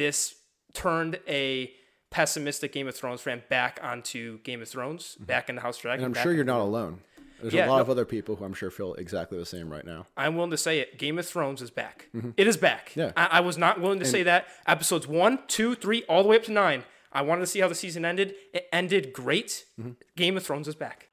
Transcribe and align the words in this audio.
This 0.00 0.34
turned 0.72 1.20
a 1.28 1.70
pessimistic 2.08 2.72
Game 2.72 2.88
of 2.88 2.96
Thrones 2.96 3.20
fan 3.20 3.42
back 3.50 3.78
onto 3.82 4.38
Game 4.38 4.62
of 4.62 4.68
Thrones, 4.70 5.18
mhm. 5.20 5.26
back 5.26 5.50
into 5.50 5.60
House 5.60 5.76
of 5.76 5.82
Dragon. 5.82 6.06
And 6.06 6.16
I'm 6.16 6.22
sure 6.22 6.32
you're 6.32 6.42
not 6.42 6.62
alone. 6.62 7.00
There's 7.42 7.52
Yeah, 7.52 7.66
a 7.66 7.68
lot 7.68 7.76
no. 7.76 7.82
of 7.82 7.90
other 7.90 8.06
people 8.06 8.36
who 8.36 8.46
I'm 8.46 8.54
sure 8.54 8.70
feel 8.70 8.94
exactly 8.94 9.36
the 9.36 9.44
same 9.44 9.68
right 9.68 9.84
now. 9.84 10.06
I'm 10.16 10.36
willing 10.36 10.52
to 10.52 10.56
say 10.56 10.78
it. 10.78 10.96
Game 10.98 11.18
of 11.18 11.26
Thrones 11.26 11.60
is 11.60 11.70
back. 11.70 12.08
Mm-hmm. 12.16 12.30
It 12.38 12.46
is 12.46 12.56
back. 12.56 12.92
Yeah. 12.96 13.12
I, 13.14 13.26
I 13.26 13.40
was 13.40 13.58
not 13.58 13.78
willing 13.78 13.98
to 13.98 14.06
say 14.06 14.22
that. 14.22 14.46
Episodes 14.66 15.06
one, 15.06 15.40
two, 15.48 15.74
three, 15.74 16.02
all 16.04 16.22
the 16.22 16.30
way 16.30 16.36
up 16.36 16.44
to 16.44 16.52
nine. 16.52 16.84
I 17.12 17.20
wanted 17.20 17.40
to 17.40 17.46
see 17.48 17.60
how 17.60 17.68
the 17.68 17.74
season 17.74 18.06
ended. 18.06 18.36
It 18.54 18.68
ended 18.72 19.12
great. 19.12 19.66
Mm-hmm. 19.78 19.90
Game 20.16 20.38
of 20.38 20.46
Thrones 20.46 20.66
is 20.66 20.76
back. 20.76 21.08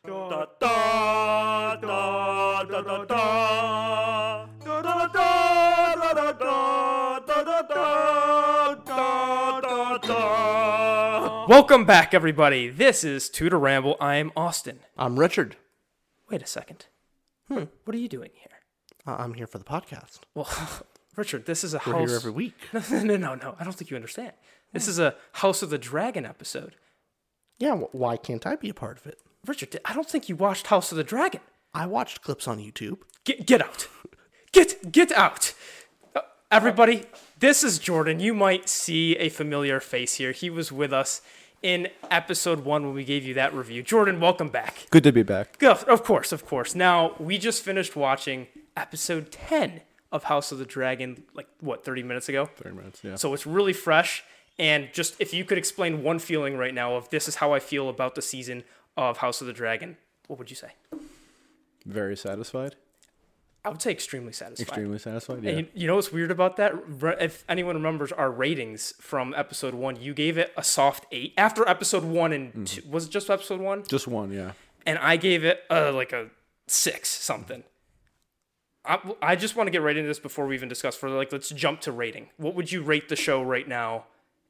Welcome 11.47 11.85
back, 11.85 12.13
everybody. 12.13 12.67
This 12.69 13.03
is 13.03 13.29
2 13.29 13.49
To 13.49 13.57
Ramble. 13.57 13.95
I 14.01 14.15
am 14.15 14.31
Austin. 14.35 14.79
I'm 14.97 15.17
Richard. 15.17 15.55
Wait 16.29 16.41
a 16.41 16.47
second. 16.47 16.87
Hmm. 17.47 17.63
What 17.85 17.95
are 17.95 17.99
you 17.99 18.09
doing 18.09 18.31
here? 18.33 18.51
Uh, 19.05 19.15
I'm 19.19 19.33
here 19.33 19.47
for 19.47 19.57
the 19.57 19.63
podcast. 19.63 20.19
Well, 20.35 20.49
Richard, 21.15 21.45
this 21.45 21.63
is 21.63 21.73
a 21.73 21.79
We're 21.85 21.93
house. 21.93 22.09
here 22.09 22.15
every 22.17 22.31
week. 22.31 22.55
No, 22.73 22.81
no, 23.03 23.15
no, 23.17 23.35
no. 23.35 23.55
I 23.59 23.63
don't 23.63 23.73
think 23.73 23.89
you 23.89 23.95
understand. 23.95 24.33
This 24.73 24.87
is 24.87 24.99
a 24.99 25.15
House 25.33 25.61
of 25.61 25.69
the 25.69 25.77
Dragon 25.77 26.25
episode. 26.25 26.75
Yeah, 27.59 27.77
wh- 27.77 27.95
why 27.95 28.17
can't 28.17 28.45
I 28.45 28.55
be 28.57 28.69
a 28.69 28.73
part 28.73 28.97
of 28.97 29.07
it? 29.07 29.19
Richard, 29.45 29.77
I 29.85 29.93
don't 29.93 30.09
think 30.09 30.27
you 30.27 30.35
watched 30.35 30.67
House 30.67 30.91
of 30.91 30.97
the 30.97 31.03
Dragon. 31.03 31.41
I 31.73 31.85
watched 31.85 32.21
clips 32.21 32.47
on 32.47 32.59
YouTube. 32.59 32.97
Get 33.23 33.45
get 33.45 33.61
out. 33.61 33.87
Get 34.51 34.91
get 34.91 35.11
out. 35.13 35.53
Everybody, 36.49 37.03
this 37.37 37.61
is 37.61 37.77
Jordan. 37.77 38.21
You 38.21 38.33
might 38.33 38.69
see 38.69 39.17
a 39.17 39.27
familiar 39.27 39.81
face 39.81 40.13
here. 40.13 40.31
He 40.31 40.49
was 40.49 40.71
with 40.71 40.93
us 40.93 41.21
in 41.61 41.89
episode 42.09 42.63
1 42.63 42.85
when 42.85 42.93
we 42.93 43.03
gave 43.03 43.25
you 43.25 43.33
that 43.33 43.53
review. 43.53 43.83
Jordan, 43.83 44.21
welcome 44.21 44.47
back. 44.47 44.87
Good 44.89 45.03
to 45.03 45.11
be 45.11 45.23
back. 45.23 45.61
Of 45.61 46.05
course, 46.05 46.31
of 46.31 46.45
course. 46.45 46.73
Now, 46.73 47.15
we 47.19 47.37
just 47.37 47.63
finished 47.63 47.97
watching 47.97 48.47
episode 48.77 49.29
10 49.29 49.81
of 50.13 50.23
House 50.23 50.53
of 50.53 50.57
the 50.57 50.65
Dragon 50.65 51.21
like 51.33 51.49
what, 51.59 51.83
30 51.83 52.03
minutes 52.03 52.29
ago? 52.29 52.45
30 52.55 52.75
minutes, 52.77 53.03
yeah. 53.03 53.15
So 53.15 53.33
it's 53.33 53.45
really 53.45 53.73
fresh. 53.73 54.23
And 54.57 54.87
just 54.93 55.19
if 55.19 55.33
you 55.33 55.43
could 55.43 55.57
explain 55.57 56.01
one 56.01 56.17
feeling 56.17 56.55
right 56.55 56.73
now 56.73 56.95
of 56.95 57.09
this 57.09 57.27
is 57.27 57.35
how 57.35 57.51
I 57.51 57.59
feel 57.59 57.89
about 57.89 58.15
the 58.15 58.21
season 58.21 58.63
of 58.95 59.17
House 59.17 59.41
of 59.41 59.47
the 59.47 59.53
Dragon, 59.53 59.97
what 60.27 60.39
would 60.39 60.49
you 60.49 60.55
say? 60.55 60.69
Very 61.85 62.15
satisfied. 62.15 62.77
I 63.65 63.69
would 63.69 63.81
say 63.81 63.91
extremely 63.91 64.31
satisfied. 64.31 64.67
Extremely 64.67 64.97
satisfied. 64.99 65.43
Yeah. 65.43 65.49
And 65.51 65.59
you, 65.59 65.67
you 65.73 65.87
know 65.87 65.95
what's 65.95 66.11
weird 66.11 66.31
about 66.31 66.55
that? 66.57 66.73
If 67.19 67.43
anyone 67.49 67.75
remembers 67.75 68.11
our 68.13 68.31
ratings 68.31 68.93
from 69.01 69.33
episode 69.35 69.73
one, 69.73 69.97
you 70.01 70.13
gave 70.13 70.37
it 70.37 70.53
a 70.55 70.63
soft 70.63 71.05
eight. 71.11 71.33
After 71.37 71.67
episode 71.67 72.03
one 72.05 72.31
and 72.31 72.53
Mm-hmm. 72.53 72.63
two, 72.63 72.81
was 72.89 73.05
it 73.07 73.11
just 73.11 73.29
episode 73.29 73.59
one? 73.59 73.83
Just 73.87 74.07
one, 74.07 74.31
yeah. 74.31 74.53
And 74.85 74.97
I 74.99 75.17
gave 75.17 75.43
it 75.43 75.63
uh, 75.69 75.91
like 75.91 76.13
a 76.13 76.29
six 76.67 77.09
something. 77.09 77.63
I, 78.85 78.99
I 79.21 79.35
just 79.35 79.57
want 79.57 79.67
to 79.67 79.71
get 79.71 79.81
right 79.81 79.97
into 79.97 80.07
this 80.07 80.19
before 80.19 80.47
we 80.47 80.55
even 80.55 80.69
discuss 80.69 80.95
further. 80.95 81.17
Like, 81.17 81.33
let's 81.33 81.49
jump 81.49 81.81
to 81.81 81.91
rating. 81.91 82.29
What 82.37 82.55
would 82.55 82.71
you 82.71 82.81
rate 82.81 83.09
the 83.09 83.17
show 83.17 83.41
right 83.43 83.67
now 83.67 84.05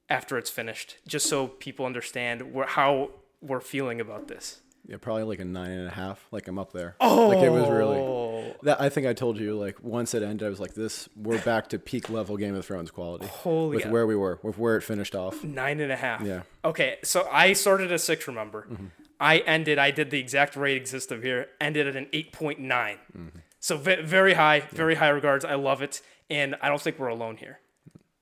after 0.09 0.37
it's 0.37 0.51
finished? 0.51 0.97
Just 1.07 1.25
so 1.27 1.47
people 1.47 1.87
understand 1.87 2.53
where, 2.53 2.67
how 2.67 3.09
we're 3.41 3.61
feeling 3.61 3.99
about 3.99 4.27
this. 4.27 4.61
Yeah, 4.87 4.95
probably 5.01 5.23
like 5.23 5.39
a 5.39 5.45
nine 5.45 5.71
and 5.71 5.87
a 5.87 5.91
half. 5.91 6.25
Like 6.31 6.47
I'm 6.47 6.57
up 6.57 6.71
there. 6.71 6.95
Oh, 7.01 7.27
like 7.27 7.43
it 7.43 7.49
was 7.49 7.69
really. 7.69 7.97
Oh, 7.97 8.55
That 8.63 8.79
I 8.79 8.87
think 8.89 9.05
I 9.05 9.13
told 9.13 9.37
you 9.37 9.57
like 9.57 9.83
once 9.83 10.13
it 10.13 10.23
ended, 10.23 10.45
I 10.45 10.49
was 10.49 10.59
like, 10.61 10.73
"This 10.75 11.09
we're 11.15 11.41
back 11.41 11.67
to 11.69 11.79
peak 11.79 12.09
level 12.09 12.37
Game 12.37 12.55
of 12.55 12.65
Thrones 12.65 12.89
quality." 12.89 13.27
Holy 13.27 13.75
with 13.75 13.83
cow. 13.83 13.91
where 13.91 14.07
we 14.07 14.15
were, 14.15 14.39
with 14.43 14.57
where 14.57 14.77
it 14.77 14.81
finished 14.83 15.13
off. 15.13 15.43
nine 15.43 15.81
and 15.81 15.91
a 15.91 15.97
half. 15.97 16.21
Yeah. 16.21 16.43
Okay, 16.63 16.97
so 17.03 17.27
I 17.31 17.51
started 17.53 17.91
at 17.91 17.99
six, 18.01 18.27
remember? 18.27 18.65
Mm-hmm. 18.71 18.85
I 19.19 19.39
ended, 19.39 19.79
I 19.79 19.91
did 19.91 20.09
the 20.11 20.19
exact 20.19 20.55
rating 20.55 20.85
system 20.85 21.21
here, 21.23 21.47
ended 21.59 21.87
at 21.87 21.95
an 21.95 22.05
8.9. 22.13 22.59
Mm-hmm. 22.59 23.27
So 23.59 23.75
ve- 23.75 24.03
very 24.03 24.35
high, 24.35 24.59
very 24.71 24.93
high 24.95 25.09
regards. 25.09 25.43
I 25.43 25.55
love 25.55 25.81
it. 25.81 26.01
And 26.29 26.55
I 26.61 26.69
don't 26.69 26.79
think 26.79 26.99
we're 26.99 27.07
alone 27.07 27.37
here 27.37 27.59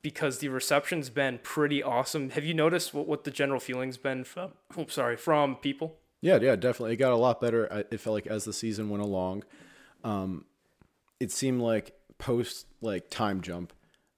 because 0.02 0.40
the 0.40 0.48
reception's 0.48 1.10
been 1.10 1.40
pretty 1.44 1.84
awesome. 1.84 2.30
Have 2.30 2.46
you 2.46 2.54
noticed 2.54 2.94
what, 2.94 3.08
what 3.08 3.24
the 3.26 3.32
general 3.32 3.60
feeling's 3.60 3.98
been 3.98 4.24
from, 4.24 4.52
oops, 4.80 4.94
sorry, 4.94 5.18
from 5.18 5.58
people? 5.58 5.98
Yeah, 6.26 6.40
yeah, 6.42 6.56
definitely. 6.56 6.94
It 6.94 6.98
got 6.98 7.12
a 7.12 7.18
lot 7.18 7.40
better. 7.40 7.66
It 7.92 8.00
felt 8.00 8.16
like 8.16 8.26
as 8.26 8.46
the 8.46 8.52
season 8.52 8.90
went 8.90 9.04
along, 9.04 9.44
um, 10.04 10.46
it 11.20 11.32
seemed 11.32 11.62
like 11.62 11.94
post 12.18 12.66
like 12.82 13.12
time 13.12 13.42
jump, 13.42 13.72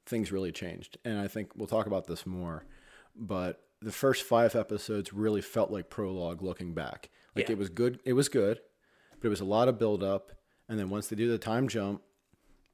things 0.06 0.31
really 0.31 0.53
changed. 0.53 0.97
And 1.03 1.19
I 1.19 1.28
think 1.28 1.51
we'll 1.57 1.68
talk 1.68 1.85
about 1.85 2.07
this 2.07 2.25
more. 2.25 2.63
But 3.13 3.62
the 3.81 3.91
first 3.91 4.23
five 4.23 4.56
episodes 4.56 5.12
really 5.12 5.41
felt 5.41 5.69
like 5.69 5.90
prologue 5.90 6.41
looking 6.41 6.73
back. 6.73 7.09
Like 7.35 7.50
Yeah. 7.50 7.53
it 7.53 7.57
was 7.57 7.68
good. 7.68 8.00
It 8.06 8.13
was 8.13 8.29
good, 8.29 8.62
but 9.19 9.28
it 9.28 9.29
was 9.29 9.41
a 9.41 9.45
lot 9.45 9.68
of 9.68 9.78
build 9.78 10.01
up. 10.01 10.31
And 10.69 10.79
then 10.79 10.89
once 10.89 11.09
they 11.09 11.18
do 11.18 11.29
the 11.29 11.38
time 11.38 11.68
jump, 11.68 12.01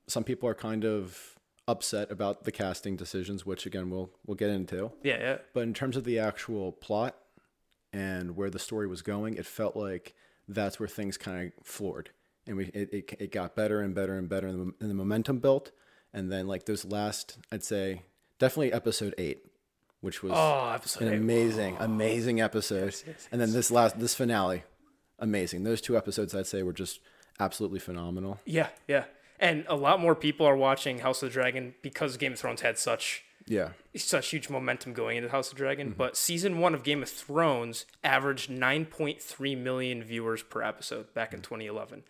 some 0.05 0.23
people 0.23 0.47
are 0.47 0.53
kind 0.53 0.85
of 0.85 1.39
upset 1.67 2.11
about 2.11 2.43
the 2.43 2.51
casting 2.51 2.95
decisions, 2.95 3.47
which 3.47 3.65
again 3.65 3.89
we'll 3.89 4.11
we'll 4.27 4.35
get 4.35 4.51
into. 4.51 4.91
Yeah, 5.01 5.17
yeah. 5.19 5.37
But 5.55 5.63
in 5.63 5.73
terms 5.73 5.97
of 5.97 6.03
the 6.03 6.19
actual 6.19 6.71
plot 6.73 7.15
and 7.93 8.35
where 8.35 8.49
the 8.49 8.59
story 8.59 8.87
was 8.87 9.01
going, 9.01 9.35
it 9.35 9.45
felt 9.45 9.75
like 9.77 10.13
that's 10.47 10.79
where 10.79 10.89
things 10.89 11.17
kind 11.17 11.53
of 11.57 11.65
floored, 11.65 12.09
and 12.47 12.57
we 12.57 12.65
it, 12.73 12.93
it, 12.93 13.13
it 13.19 13.31
got 13.31 13.55
better 13.55 13.79
and 13.79 13.95
better 13.95 14.17
and 14.17 14.27
better, 14.27 14.47
and 14.47 14.59
the, 14.59 14.73
and 14.81 14.89
the 14.89 14.95
momentum 14.95 15.39
built. 15.39 15.71
And 16.15 16.31
then 16.31 16.45
like 16.47 16.65
those 16.65 16.83
last, 16.85 17.37
I'd 17.51 17.63
say 17.63 18.01
definitely 18.39 18.71
episode 18.73 19.15
eight, 19.17 19.45
which 20.01 20.21
was 20.21 20.33
Oh, 20.35 20.77
an 21.03 21.13
eight. 21.13 21.17
amazing, 21.17 21.77
oh. 21.79 21.85
amazing 21.85 22.39
episode. 22.41 22.93
yes, 23.07 23.27
And 23.31 23.39
then 23.41 23.51
this 23.53 23.71
last 23.71 23.99
this 23.99 24.13
finale, 24.13 24.63
amazing. 25.17 25.63
Those 25.63 25.81
two 25.81 25.97
episodes 25.97 26.35
I'd 26.35 26.45
say 26.45 26.61
were 26.61 26.73
just 26.73 26.99
absolutely 27.39 27.79
phenomenal. 27.79 28.39
Yeah, 28.45 28.67
yeah. 28.87 29.05
And 29.39 29.65
a 29.67 29.75
lot 29.75 29.99
more 29.99 30.13
people 30.13 30.45
are 30.45 30.55
watching 30.55 30.99
House 30.99 31.23
of 31.23 31.29
the 31.29 31.33
Dragon 31.33 31.73
because 31.81 32.15
Game 32.17 32.33
of 32.33 32.39
Thrones 32.39 32.61
had 32.61 32.77
such 32.77 33.23
Yeah. 33.45 33.69
It's 33.93 34.03
such 34.05 34.29
huge 34.29 34.49
momentum 34.49 34.93
going 34.93 35.17
into 35.17 35.29
House 35.29 35.51
of 35.51 35.57
Dragon. 35.57 35.89
Mm-hmm. 35.89 35.97
But 35.97 36.15
season 36.17 36.59
one 36.59 36.73
of 36.73 36.83
Game 36.83 37.03
of 37.03 37.09
Thrones 37.09 37.85
averaged 38.03 38.49
9.3 38.49 39.57
million 39.57 40.03
viewers 40.03 40.41
per 40.43 40.61
episode 40.61 41.13
back 41.13 41.33
in 41.33 41.39
Mm. 41.39 41.43
2011. 41.43 42.03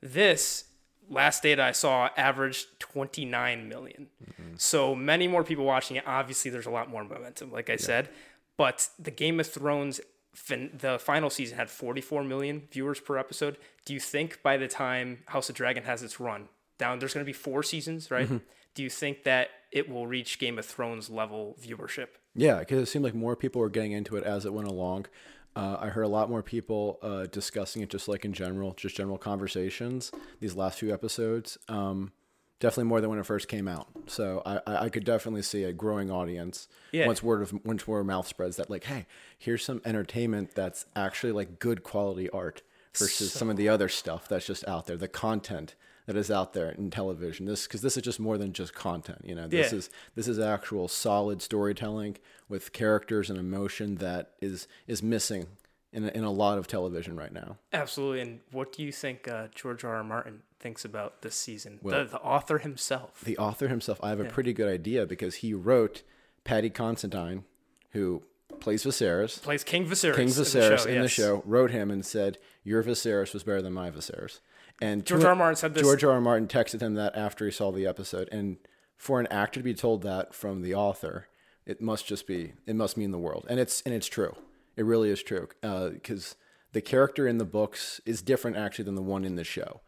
This 0.00 0.64
last 1.08 1.42
data 1.42 1.62
I 1.62 1.72
saw 1.72 2.10
averaged 2.16 2.78
29 2.80 3.68
million. 3.68 4.08
Mm-hmm. 4.24 4.54
So 4.56 4.94
many 4.94 5.26
more 5.28 5.44
people 5.44 5.64
watching 5.64 5.96
it. 5.96 6.04
Obviously, 6.06 6.50
there's 6.50 6.66
a 6.66 6.70
lot 6.70 6.88
more 6.90 7.04
momentum, 7.04 7.50
like 7.52 7.70
I 7.70 7.76
said. 7.76 8.08
But 8.56 8.88
the 8.98 9.10
Game 9.10 9.38
of 9.40 9.46
Thrones, 9.46 10.00
fin- 10.34 10.70
the 10.78 10.98
final 10.98 11.30
season 11.30 11.56
had 11.58 11.68
44 11.70 12.24
million 12.24 12.62
viewers 12.70 13.00
per 13.00 13.18
episode. 13.18 13.56
Do 13.84 13.92
you 13.92 14.00
think 14.00 14.42
by 14.42 14.56
the 14.56 14.68
time 14.68 15.18
House 15.26 15.48
of 15.48 15.54
Dragon 15.56 15.84
has 15.84 16.02
its 16.02 16.18
run 16.20 16.48
down, 16.78 16.98
there's 16.98 17.12
going 17.14 17.24
to 17.24 17.28
be 17.28 17.32
four 17.34 17.62
seasons, 17.62 18.10
right? 18.10 18.26
Mm-hmm. 18.26 18.38
Do 18.74 18.82
you 18.82 18.90
think 18.90 19.24
that 19.24 19.48
it 19.72 19.88
will 19.88 20.06
reach 20.06 20.38
Game 20.38 20.58
of 20.58 20.64
Thrones 20.66 21.10
level 21.10 21.56
viewership? 21.62 22.08
Yeah, 22.34 22.58
because 22.60 22.82
it 22.82 22.86
seemed 22.86 23.04
like 23.04 23.14
more 23.14 23.36
people 23.36 23.60
were 23.60 23.70
getting 23.70 23.92
into 23.92 24.16
it 24.16 24.24
as 24.24 24.44
it 24.44 24.52
went 24.52 24.68
along. 24.68 25.06
Uh, 25.54 25.76
I 25.80 25.88
heard 25.88 26.02
a 26.02 26.08
lot 26.08 26.28
more 26.28 26.42
people 26.42 26.98
uh, 27.02 27.26
discussing 27.26 27.80
it, 27.82 27.88
just 27.88 28.08
like 28.08 28.24
in 28.26 28.32
general, 28.34 28.74
just 28.76 28.94
general 28.94 29.16
conversations. 29.16 30.12
These 30.38 30.54
last 30.54 30.78
few 30.78 30.92
episodes, 30.92 31.56
um, 31.68 32.12
definitely 32.60 32.84
more 32.88 33.00
than 33.00 33.08
when 33.08 33.18
it 33.18 33.24
first 33.24 33.48
came 33.48 33.66
out. 33.66 33.86
So 34.06 34.42
I, 34.44 34.60
I 34.66 34.88
could 34.90 35.04
definitely 35.04 35.40
see 35.42 35.64
a 35.64 35.72
growing 35.72 36.10
audience 36.10 36.68
Yeah. 36.92 37.06
once 37.06 37.22
word 37.22 37.40
of 37.40 37.54
once 37.64 37.86
word 37.88 38.00
of 38.00 38.06
mouth 38.06 38.26
spreads 38.28 38.56
that 38.56 38.68
like, 38.68 38.84
hey, 38.84 39.06
here's 39.38 39.64
some 39.64 39.80
entertainment 39.86 40.54
that's 40.54 40.84
actually 40.94 41.32
like 41.32 41.58
good 41.58 41.82
quality 41.82 42.28
art 42.30 42.60
versus 42.94 43.32
some 43.32 43.48
of 43.50 43.56
the 43.56 43.68
other 43.68 43.88
stuff 43.88 44.28
that's 44.28 44.46
just 44.46 44.66
out 44.68 44.86
there, 44.86 44.96
the 44.98 45.08
content 45.08 45.74
that 46.06 46.16
is 46.16 46.30
out 46.30 46.52
there 46.52 46.70
in 46.70 46.90
television. 46.90 47.46
This 47.46 47.66
because 47.66 47.82
this 47.82 47.96
is 47.96 48.02
just 48.02 48.18
more 48.20 48.38
than 48.38 48.52
just 48.52 48.74
content. 48.74 49.22
You 49.24 49.34
know, 49.34 49.46
this 49.48 49.72
Yeah. 49.72 49.78
is 49.78 49.90
this 50.14 50.28
is 50.28 50.38
actual 50.38 50.88
solid 50.88 51.42
storytelling 51.42 52.16
with 52.48 52.72
characters 52.72 53.28
and 53.30 53.38
emotion 53.38 53.96
that 53.96 54.32
is 54.40 54.66
is 54.86 55.02
missing 55.02 55.46
in 55.92 56.04
a, 56.04 56.08
in 56.08 56.24
a 56.24 56.30
lot 56.30 56.58
of 56.58 56.66
television 56.66 57.16
right 57.16 57.32
now. 57.32 57.58
Absolutely. 57.72 58.20
And 58.20 58.40
what 58.52 58.72
do 58.72 58.82
you 58.82 58.92
think 58.92 59.28
uh, 59.28 59.48
George 59.54 59.84
R. 59.84 59.96
R. 59.96 60.04
Martin 60.04 60.42
thinks 60.60 60.84
about 60.84 61.22
this 61.22 61.34
season? 61.34 61.78
Well- 61.82 62.04
the, 62.04 62.10
the 62.12 62.20
author 62.20 62.58
himself. 62.58 63.20
The 63.24 63.38
author 63.38 63.68
himself, 63.68 63.98
I 64.02 64.10
have 64.10 64.20
a 64.20 64.24
pretty 64.24 64.52
good 64.52 64.68
idea 64.72 65.06
because 65.06 65.36
he 65.36 65.54
wrote 65.54 66.02
Paddy 66.44 66.70
Considine, 66.70 67.44
who 67.92 68.22
plays 68.60 68.84
Viserys, 68.84 69.42
Plays 69.42 69.64
King 69.64 69.86
Viserys. 69.86 70.14
King 70.16 70.28
in 70.28 70.34
the 70.34 70.42
Viserys 70.42 70.78
show, 70.84 70.88
in 70.88 71.02
the 71.02 71.08
show, 71.08 71.42
wrote 71.46 71.70
him 71.70 71.90
and 71.90 72.04
said, 72.06 72.38
"Your 72.62 72.82
Viserys 72.82 73.32
was 73.34 73.42
better 73.42 73.62
than 73.62 73.72
my 73.72 73.90
Viserys." 73.90 74.40
And 74.80 75.04
George 75.06 75.24
R. 75.24 75.30
R. 75.30 75.36
Martin 75.36 75.56
said 75.56 75.74
this- 75.74 75.82
George 75.82 76.04
R. 76.04 76.12
R. 76.12 76.20
Martin 76.20 76.48
texted 76.48 76.80
him 76.80 76.94
that 76.94 77.16
after 77.16 77.44
he 77.46 77.50
saw 77.50 77.72
the 77.72 77.86
episode, 77.86 78.28
and 78.30 78.58
for 78.96 79.20
an 79.20 79.26
actor 79.28 79.60
to 79.60 79.64
be 79.64 79.74
told 79.74 80.02
that 80.02 80.34
from 80.34 80.62
the 80.62 80.74
author, 80.74 81.28
it 81.64 81.80
must 81.80 82.06
just 82.06 82.26
be 82.26 82.52
it 82.66 82.76
must 82.76 82.96
mean 82.96 83.10
the 83.10 83.18
world, 83.18 83.46
and 83.48 83.58
it's 83.58 83.82
and 83.82 83.94
it's 83.94 84.06
true. 84.06 84.34
It 84.76 84.84
really 84.84 85.10
is 85.10 85.22
true 85.22 85.48
because 85.62 86.36
the 86.72 86.80
character 86.82 87.26
in 87.26 87.38
the 87.38 87.44
books 87.46 88.00
is 88.04 88.20
different 88.22 88.56
actually 88.58 88.84
than 88.84 88.94
the 88.94 89.02
one 89.02 89.24
in 89.24 89.36
the 89.36 89.44
show. 89.44 89.80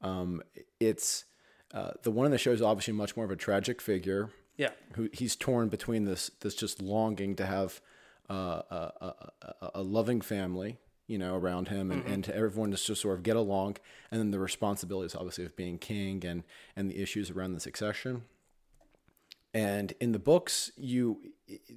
Um, 0.00 0.42
it's 0.78 1.24
uh, 1.74 1.92
the 2.04 2.10
one 2.12 2.26
in 2.26 2.32
the 2.32 2.38
show 2.38 2.52
is 2.52 2.62
obviously 2.62 2.92
much 2.94 3.16
more 3.16 3.24
of 3.24 3.30
a 3.32 3.36
tragic 3.36 3.80
figure 3.82 4.30
Yeah. 4.56 4.70
who 4.94 5.08
he's 5.12 5.34
torn 5.34 5.68
between 5.68 6.04
this 6.04 6.30
this 6.40 6.54
just 6.54 6.80
longing 6.80 7.34
to 7.36 7.46
have 7.46 7.80
uh, 8.30 8.62
a, 8.70 8.92
a, 9.60 9.70
a 9.76 9.82
loving 9.82 10.20
family, 10.20 10.78
you 11.06 11.18
know, 11.18 11.34
around 11.36 11.68
him, 11.68 11.90
and, 11.90 12.04
and 12.04 12.24
to 12.24 12.34
everyone 12.34 12.70
to 12.70 12.76
just 12.76 13.00
sort 13.00 13.14
of 13.14 13.22
get 13.22 13.36
along, 13.36 13.76
and 14.10 14.20
then 14.20 14.30
the 14.30 14.38
responsibilities, 14.38 15.14
obviously, 15.14 15.44
of 15.44 15.56
being 15.56 15.78
king 15.78 16.24
and 16.24 16.42
and 16.74 16.90
the 16.90 17.00
issues 17.00 17.30
around 17.30 17.52
the 17.52 17.60
succession. 17.60 18.22
And 19.54 19.94
in 20.00 20.12
the 20.12 20.18
books, 20.18 20.72
you 20.76 21.32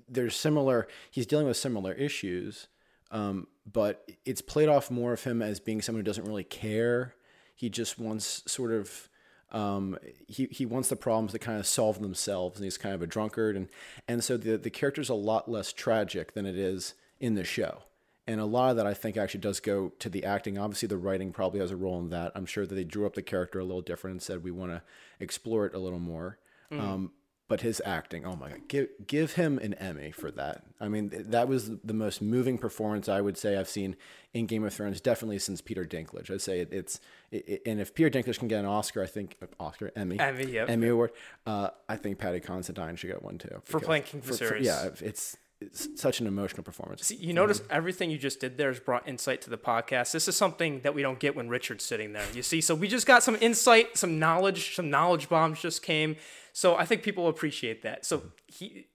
there's 0.08 0.36
similar. 0.36 0.88
He's 1.12 1.26
dealing 1.26 1.48
with 1.48 1.58
similar 1.58 1.94
issues, 1.94 2.68
um, 3.12 3.48
but 3.72 4.10
it's 4.26 4.42
played 4.42 4.68
off 4.68 4.92
more 4.92 5.14
of 5.14 5.24
him 5.24 5.42
as 5.42 5.60
being 5.60 5.82
someone 5.82 6.00
who 6.00 6.06
doesn't 6.06 6.26
really 6.26 6.44
care. 6.44 7.16
He 7.56 7.70
just 7.70 8.00
wants 8.00 8.44
sort 8.52 8.72
of. 8.72 9.10
Um, 9.52 9.98
he, 10.28 10.48
he 10.52 10.68
wants 10.68 10.90
the 10.90 10.96
problems 10.96 11.32
to 11.32 11.40
kind 11.40 11.60
of 11.60 11.66
solve 11.66 12.02
themselves, 12.02 12.58
and 12.58 12.64
he's 12.64 12.78
kind 12.78 12.94
of 12.94 13.02
a 13.02 13.08
drunkard, 13.08 13.56
and 13.56 13.68
and 14.08 14.24
so 14.24 14.38
the 14.38 14.58
the 14.58 14.70
character's 14.70 15.10
a 15.10 15.16
lot 15.16 15.50
less 15.50 15.74
tragic 15.74 16.34
than 16.34 16.46
it 16.46 16.58
is 16.58 16.94
in 17.20 17.34
the 17.36 17.44
show, 17.44 17.84
and 18.30 18.40
a 18.40 18.46
lot 18.46 18.70
of 18.72 18.78
that 18.78 18.86
I 18.88 18.94
think 18.94 19.18
actually 19.18 19.42
does 19.42 19.60
go 19.60 19.92
to 20.00 20.08
the 20.10 20.24
acting. 20.24 20.58
Obviously, 20.58 20.88
the 20.88 20.98
writing 20.98 21.32
probably 21.32 21.60
has 21.60 21.72
a 21.72 21.76
role 21.76 22.00
in 22.00 22.10
that. 22.10 22.32
I'm 22.36 22.46
sure 22.46 22.66
that 22.66 22.76
they 22.76 22.84
drew 22.84 23.06
up 23.06 23.16
the 23.16 23.22
character 23.22 23.60
a 23.60 23.64
little 23.64 23.82
different 23.82 24.14
and 24.16 24.22
said 24.22 24.44
we 24.44 24.52
want 24.52 24.72
to 24.72 24.82
explore 25.20 25.66
it 25.66 25.74
a 25.74 25.80
little 25.80 26.00
more. 26.00 26.38
Um, 26.72 27.12
but 27.48 27.62
his 27.62 27.82
acting, 27.84 28.28
oh 28.28 28.36
my 28.36 28.50
god, 28.50 28.68
give 28.68 28.90
give 29.08 29.34
him 29.34 29.58
an 29.58 29.74
Emmy 29.74 30.12
for 30.12 30.30
that. 30.30 30.66
I 30.80 30.88
mean, 30.88 31.10
th- 31.10 31.26
that 31.30 31.48
was 31.48 31.72
the 31.84 31.96
most 31.96 32.22
moving 32.22 32.60
performance 32.60 33.10
I 33.10 33.22
would 33.22 33.40
say 33.40 33.58
I've 33.58 33.68
seen 33.68 33.96
in 34.36 34.46
Game 34.46 34.64
of 34.64 34.72
Thrones, 34.72 35.02
definitely 35.02 35.40
since 35.40 35.60
Peter 35.60 35.84
Dinklage. 35.84 36.30
I'd 36.30 36.42
say 36.42 36.60
it, 36.60 36.70
it's, 36.72 37.00
it, 37.32 37.64
and 37.66 37.82
if 37.82 37.96
Peter 37.96 38.12
Dinklage 38.12 38.38
can 38.38 38.48
get 38.50 38.60
an 38.60 38.68
Oscar, 38.68 39.02
I 39.02 39.08
think 39.08 39.36
Oscar 39.60 39.92
Emmy 39.96 40.20
Emmy, 40.20 40.46
yep. 40.46 40.70
Emmy 40.70 40.90
award, 40.90 41.12
uh, 41.48 41.70
I 41.90 41.96
think 41.96 42.20
Paddy 42.20 42.40
Considine 42.40 42.96
should 42.96 43.08
get 43.10 43.24
one 43.24 43.40
too 43.40 43.64
For 43.66 43.80
playing 43.80 44.04
King 44.04 44.22
for- 44.22 44.36
for- 44.36 44.46
Viserys. 44.60 44.66
yeah, 44.66 44.90
it's 45.02 45.36
such 45.72 46.20
an 46.22 46.28
emotional 46.28 46.64
performance. 46.64 47.06
See, 47.06 47.16
you 47.16 47.34
notice 47.34 47.62
everything 47.70 48.10
you 48.10 48.18
just 48.18 48.40
did 48.40 48.58
there 48.58 48.70
has 48.70 48.80
brought 48.80 49.08
insight 49.08 49.42
to 49.42 49.50
the 49.50 49.58
podcast. 49.58 50.12
This 50.12 50.28
is 50.28 50.36
something 50.36 50.82
that 50.82 50.96
we 50.96 51.02
don't 51.02 51.20
get 51.20 51.36
when 51.36 51.50
Richard's 51.50 51.84
sitting 51.84 52.14
there. 52.14 52.26
You 52.34 52.44
see, 52.44 52.62
so 52.62 52.76
we 52.76 52.88
just 52.88 53.06
got 53.06 53.24
some 53.24 53.38
insight, 53.42 53.98
some 53.98 54.20
knowledge, 54.20 54.76
some 54.76 54.90
knowledge 54.90 55.28
bombs 55.28 55.62
just 55.62 55.84
came. 55.84 56.16
So 56.54 56.76
I 56.76 56.86
think 56.86 57.04
people 57.04 57.28
appreciate 57.28 57.82
that. 57.84 58.06
So 58.06 58.24
he, 58.48 58.88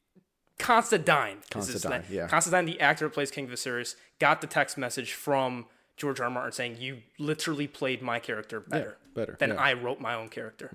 Constantine, 0.58 1.38
Constantine, 1.50 2.02
yeah. 2.10 2.28
Constantine, 2.28 2.64
the 2.64 2.80
actor 2.80 3.06
who 3.06 3.10
plays 3.10 3.30
King 3.30 3.48
Viserys, 3.48 3.96
got 4.18 4.40
the 4.40 4.46
text 4.46 4.78
message 4.78 5.12
from 5.12 5.66
George 5.96 6.20
R. 6.20 6.24
R. 6.26 6.30
Martin 6.30 6.52
saying, 6.52 6.76
"You 6.80 6.98
literally 7.18 7.66
played 7.66 8.02
my 8.02 8.18
character 8.20 8.60
better, 8.60 8.96
better, 9.14 9.36
than 9.38 9.50
yeah. 9.50 9.56
Mm-hmm. 9.56 9.64
I 9.64 9.72
wrote 9.74 10.00
my 10.00 10.14
own 10.14 10.28
character." 10.28 10.70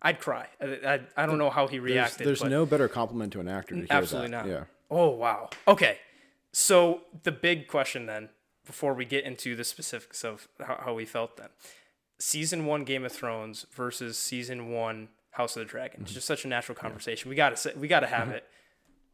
I'd 0.00 0.20
cry. 0.20 0.46
I, 0.60 0.66
I, 0.66 1.00
I 1.16 1.26
don't 1.26 1.38
know 1.38 1.48
how 1.48 1.66
he 1.66 1.78
There's, 1.78 1.90
reacted. 1.90 2.26
there's 2.26 2.42
but 2.42 2.50
no 2.50 2.66
better 2.66 2.88
compliment 2.88 3.32
to 3.32 3.40
an 3.40 3.48
actor 3.48 3.74
to 3.74 3.80
hear 3.80 3.86
Absolutely 3.88 4.32
that. 4.32 4.46
not. 4.46 4.52
Yeah. 4.52 4.64
Oh 4.90 5.10
wow. 5.10 5.50
Okay. 5.66 5.98
So 6.52 7.00
the 7.24 7.32
big 7.32 7.66
question 7.66 8.06
then, 8.06 8.28
before 8.64 8.94
we 8.94 9.04
get 9.04 9.24
into 9.24 9.56
the 9.56 9.64
specifics 9.64 10.24
of 10.24 10.48
how, 10.64 10.78
how 10.84 10.94
we 10.94 11.04
felt 11.04 11.36
then, 11.36 11.48
season 12.18 12.64
one 12.66 12.84
Game 12.84 13.04
of 13.04 13.12
Thrones 13.12 13.66
versus 13.72 14.16
season 14.16 14.70
one 14.70 15.08
House 15.32 15.56
of 15.56 15.60
the 15.60 15.66
Dragon. 15.66 15.96
Mm-hmm. 15.96 16.04
It's 16.04 16.14
just 16.14 16.26
such 16.26 16.44
a 16.44 16.48
natural 16.48 16.76
conversation. 16.76 17.28
We 17.28 17.34
gotta 17.34 17.56
say, 17.56 17.72
we 17.76 17.88
gotta 17.88 18.06
have 18.06 18.28
it. 18.28 18.44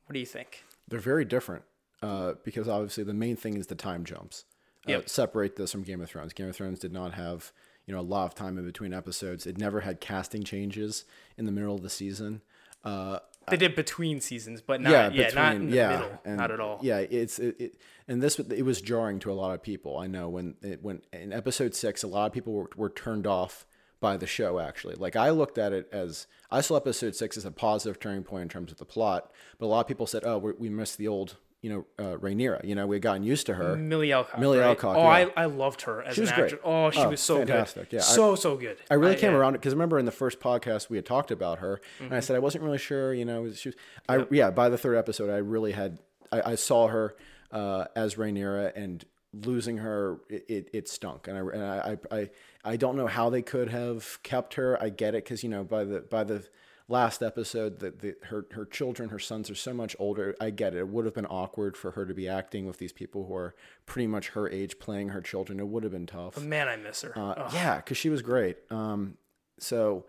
What 0.07 0.15
do 0.15 0.21
you 0.21 0.27
think? 0.27 0.65
They're 0.89 0.99
very 0.99 1.25
different 1.25 1.63
uh, 2.03 2.35
because 2.45 2.69
obviously 2.69 3.05
the 3.05 3.15
main 3.15 3.37
thing 3.37 3.57
is 3.57 3.69
the 3.69 3.75
time 3.75 4.05
jumps. 4.05 4.45
Uh, 4.87 4.91
Yep. 4.91 5.09
Separate 5.09 5.57
this 5.57 5.73
from 5.73 5.83
Game 5.83 6.01
of 6.01 6.11
Thrones. 6.11 6.33
Game 6.33 6.49
of 6.49 6.57
Thrones 6.57 6.79
did 6.79 6.93
not 6.93 7.15
have 7.15 7.53
you 7.87 7.95
know 7.95 8.01
a 8.01 8.03
lot 8.03 8.27
of 8.27 8.35
time 8.35 8.59
in 8.59 8.65
between 8.67 8.93
episodes. 8.93 9.47
It 9.47 9.57
never 9.59 9.81
had 9.81 10.01
casting 10.01 10.43
changes 10.45 11.05
in 11.39 11.45
the 11.47 11.53
middle 11.53 11.75
of 11.75 11.83
the 11.83 11.91
season. 11.91 12.43
Uh, 12.85 13.19
They 13.51 13.57
did 13.57 13.75
between 13.75 14.21
seasons, 14.21 14.61
but 14.63 14.81
not 14.81 14.91
yeah, 14.91 15.11
yeah, 15.11 15.31
not 15.35 15.55
in 15.57 15.67
between- 15.67 15.71
the 15.71 15.77
yeah, 15.77 15.89
middle, 15.91 16.21
and 16.25 16.37
not 16.39 16.51
at 16.51 16.61
all. 16.61 16.79
Yeah, 16.83 16.99
it's 16.99 17.39
it, 17.39 17.61
it, 17.61 17.77
and 18.09 18.23
this 18.23 18.39
it 18.39 18.63
was 18.65 18.81
jarring 18.81 19.19
to 19.21 19.31
a 19.31 19.35
lot 19.35 19.55
of 19.55 19.63
people. 19.63 19.99
I 19.99 20.07
know 20.07 20.29
when 20.29 20.55
it 20.63 20.83
when 20.83 21.03
in 21.13 21.33
episode 21.33 21.75
six, 21.75 22.03
a 22.03 22.07
lot 22.09 22.27
of 22.27 22.33
people 22.33 22.53
were, 22.53 22.71
were 22.77 22.91
turned 22.91 23.27
off 23.27 23.67
by 24.01 24.17
the 24.17 24.27
show. 24.27 24.59
Actually, 24.59 24.95
like 24.95 25.17
I 25.17 25.31
looked 25.31 25.59
at 25.59 25.73
it 25.73 25.89
as 25.93 26.27
I 26.51 26.61
saw 26.61 26.77
episode 26.77 27.15
six 27.15 27.37
as 27.37 27.45
a 27.45 27.51
positive 27.51 28.01
turning 28.01 28.23
point 28.25 28.43
in 28.43 28.49
terms 28.49 28.73
of 28.73 28.79
the 28.79 28.85
plot, 28.85 29.31
but 29.59 29.67
a 29.67 29.69
lot 29.69 29.81
of 29.81 29.87
people 29.89 30.07
said, 30.07 30.25
"Oh, 30.25 30.39
we 30.39 30.69
missed 30.69 30.99
the 30.99 31.09
old." 31.09 31.37
You 31.63 31.71
know, 31.71 31.87
uh, 31.99 32.17
Rhaenyra. 32.17 32.65
You 32.65 32.75
know, 32.75 32.87
we 32.87 32.97
had 32.97 33.03
gotten 33.03 33.23
used 33.23 33.45
to 33.47 33.55
her. 33.55 33.77
Milly 33.77 34.13
Alcock. 34.13 34.39
Milly 34.41 34.59
right? 34.59 34.69
Alcock, 34.69 34.97
Oh, 34.97 35.03
yeah. 35.03 35.29
I, 35.37 35.43
I 35.43 35.45
loved 35.45 35.83
her 35.83 36.03
as 36.03 36.15
She 36.15 36.23
was 36.23 36.31
an 36.31 36.37
great. 36.37 36.55
Oh, 36.65 36.91
she 36.91 37.01
Oh, 37.01 37.11
was 37.11 37.21
so 37.21 37.37
fantastic. 37.39 37.91
good. 37.91 37.97
Yeah, 37.97 38.01
I- 38.03 38.05
so 38.05 38.35
so 38.35 38.57
good. 38.57 38.79
I 38.91 38.95
really 38.95 39.17
came 39.17 39.33
yeah. 39.33 39.39
around 39.39 39.55
it 39.55 39.59
because 39.59 39.75
I 39.75 39.77
remember 39.77 39.99
in 39.99 40.07
the 40.07 40.11
first 40.13 40.41
podcast 40.41 40.89
we 40.89 40.97
had 40.97 41.05
talked 41.05 41.31
about 41.31 41.59
her, 41.59 41.81
and 41.99 42.07
Mm-hmm. 42.07 42.15
I 42.15 42.21
said 42.21 42.37
I 42.37 42.39
wasn't 42.39 42.65
really 42.65 42.79
sure. 42.79 43.13
You 43.13 43.25
know, 43.27 43.51
she 43.53 43.69
was. 43.71 43.77
I 44.09 44.27
yeah. 44.31 44.51
By 44.51 44.69
the 44.71 44.79
third 44.79 44.97
episode, 44.97 45.29
I 45.31 45.37
really 45.39 45.73
had. 45.73 45.99
I, 46.33 46.53
I 46.53 46.55
saw 46.55 46.89
her 46.89 47.15
uh, 47.53 47.85
as 47.95 48.15
Rhaenyra, 48.15 48.73
and 48.75 49.05
losing 49.33 49.77
her, 49.79 50.19
it, 50.29 50.45
it, 50.49 50.71
it 50.73 50.89
stunk. 50.89 51.29
And 51.29 51.37
I 51.37 51.41
and 51.41 51.63
I, 51.63 51.99
I 52.13 52.17
I 52.21 52.31
I 52.73 52.77
don't 52.77 52.97
know 52.97 53.07
how 53.07 53.29
they 53.31 53.43
could 53.43 53.69
have 53.69 54.19
kept 54.23 54.55
her. 54.55 54.83
I 54.83 54.89
get 54.89 55.15
it 55.15 55.25
because 55.25 55.43
you 55.43 55.51
know 55.51 55.63
by 55.65 55.85
the 55.85 56.01
by 56.01 56.25
the 56.25 56.43
last 56.91 57.23
episode 57.23 57.79
that 57.79 58.01
the, 58.01 58.17
her 58.25 58.45
her 58.51 58.65
children, 58.65 59.09
her 59.11 59.19
sons 59.19 59.49
are 59.49 59.55
so 59.55 59.73
much 59.73 59.95
older. 59.99 60.35
I 60.41 60.51
get 60.51 60.75
it. 60.75 60.79
It 60.79 60.89
would 60.89 61.05
have 61.05 61.15
been 61.15 61.27
awkward 61.27 61.77
for 61.77 61.93
her 61.93 62.05
to 62.05 62.13
be 62.13 62.29
acting 62.29 62.67
with 62.67 62.79
these 62.79 62.93
people 62.93 63.27
who 63.27 63.35
are 63.35 63.55
pretty 63.87 64.09
much 64.09 64.31
her 64.31 64.49
age, 64.49 64.79
playing 64.79 65.11
her 65.11 65.21
children. 65.21 65.61
It 65.61 65.69
would 65.69 65.85
have 65.85 65.93
been 65.93 66.07
tough. 66.07 66.43
Man, 66.43 66.69
I 66.69 66.77
miss 66.77 67.03
her. 67.03 67.17
Uh, 67.17 67.51
yeah, 67.55 67.77
because 67.77 67.97
she 67.97 68.11
was 68.11 68.23
great. 68.23 68.59
Um, 68.71 69.17
so, 69.59 70.07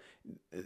uh, 0.54 0.62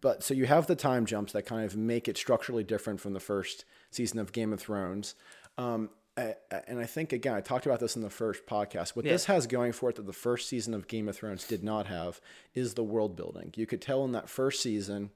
but 0.00 0.22
so 0.22 0.34
you 0.34 0.46
have 0.46 0.66
the 0.66 0.76
time 0.76 1.06
jumps 1.06 1.32
that 1.34 1.46
kind 1.46 1.64
of 1.64 1.76
make 1.76 2.08
it 2.08 2.16
structurally 2.16 2.64
different 2.64 3.00
from 3.00 3.12
the 3.12 3.20
first 3.20 3.64
season 3.90 4.18
of 4.18 4.32
Game 4.32 4.52
of 4.52 4.60
Thrones. 4.60 5.14
Um, 5.58 5.90
and 6.16 6.78
I 6.78 6.84
think 6.84 7.12
again, 7.12 7.34
I 7.34 7.40
talked 7.40 7.64
about 7.64 7.80
this 7.80 7.96
in 7.96 8.02
the 8.02 8.10
first 8.10 8.44
podcast. 8.46 8.94
What 8.94 9.04
this 9.04 9.24
has 9.26 9.46
going 9.46 9.72
for 9.72 9.88
it 9.88 9.96
that 9.96 10.06
the 10.06 10.12
first 10.12 10.46
season 10.48 10.74
of 10.74 10.86
Game 10.86 11.08
of 11.08 11.16
Thrones 11.16 11.46
did 11.46 11.64
not 11.64 11.86
have 11.86 12.20
is 12.54 12.74
the 12.74 12.84
world 12.84 13.16
building. 13.16 13.52
You 13.56 13.66
could 13.66 13.80
tell 13.80 14.04
in 14.04 14.12
that 14.12 14.28
first 14.28 14.62
season, 14.62 15.10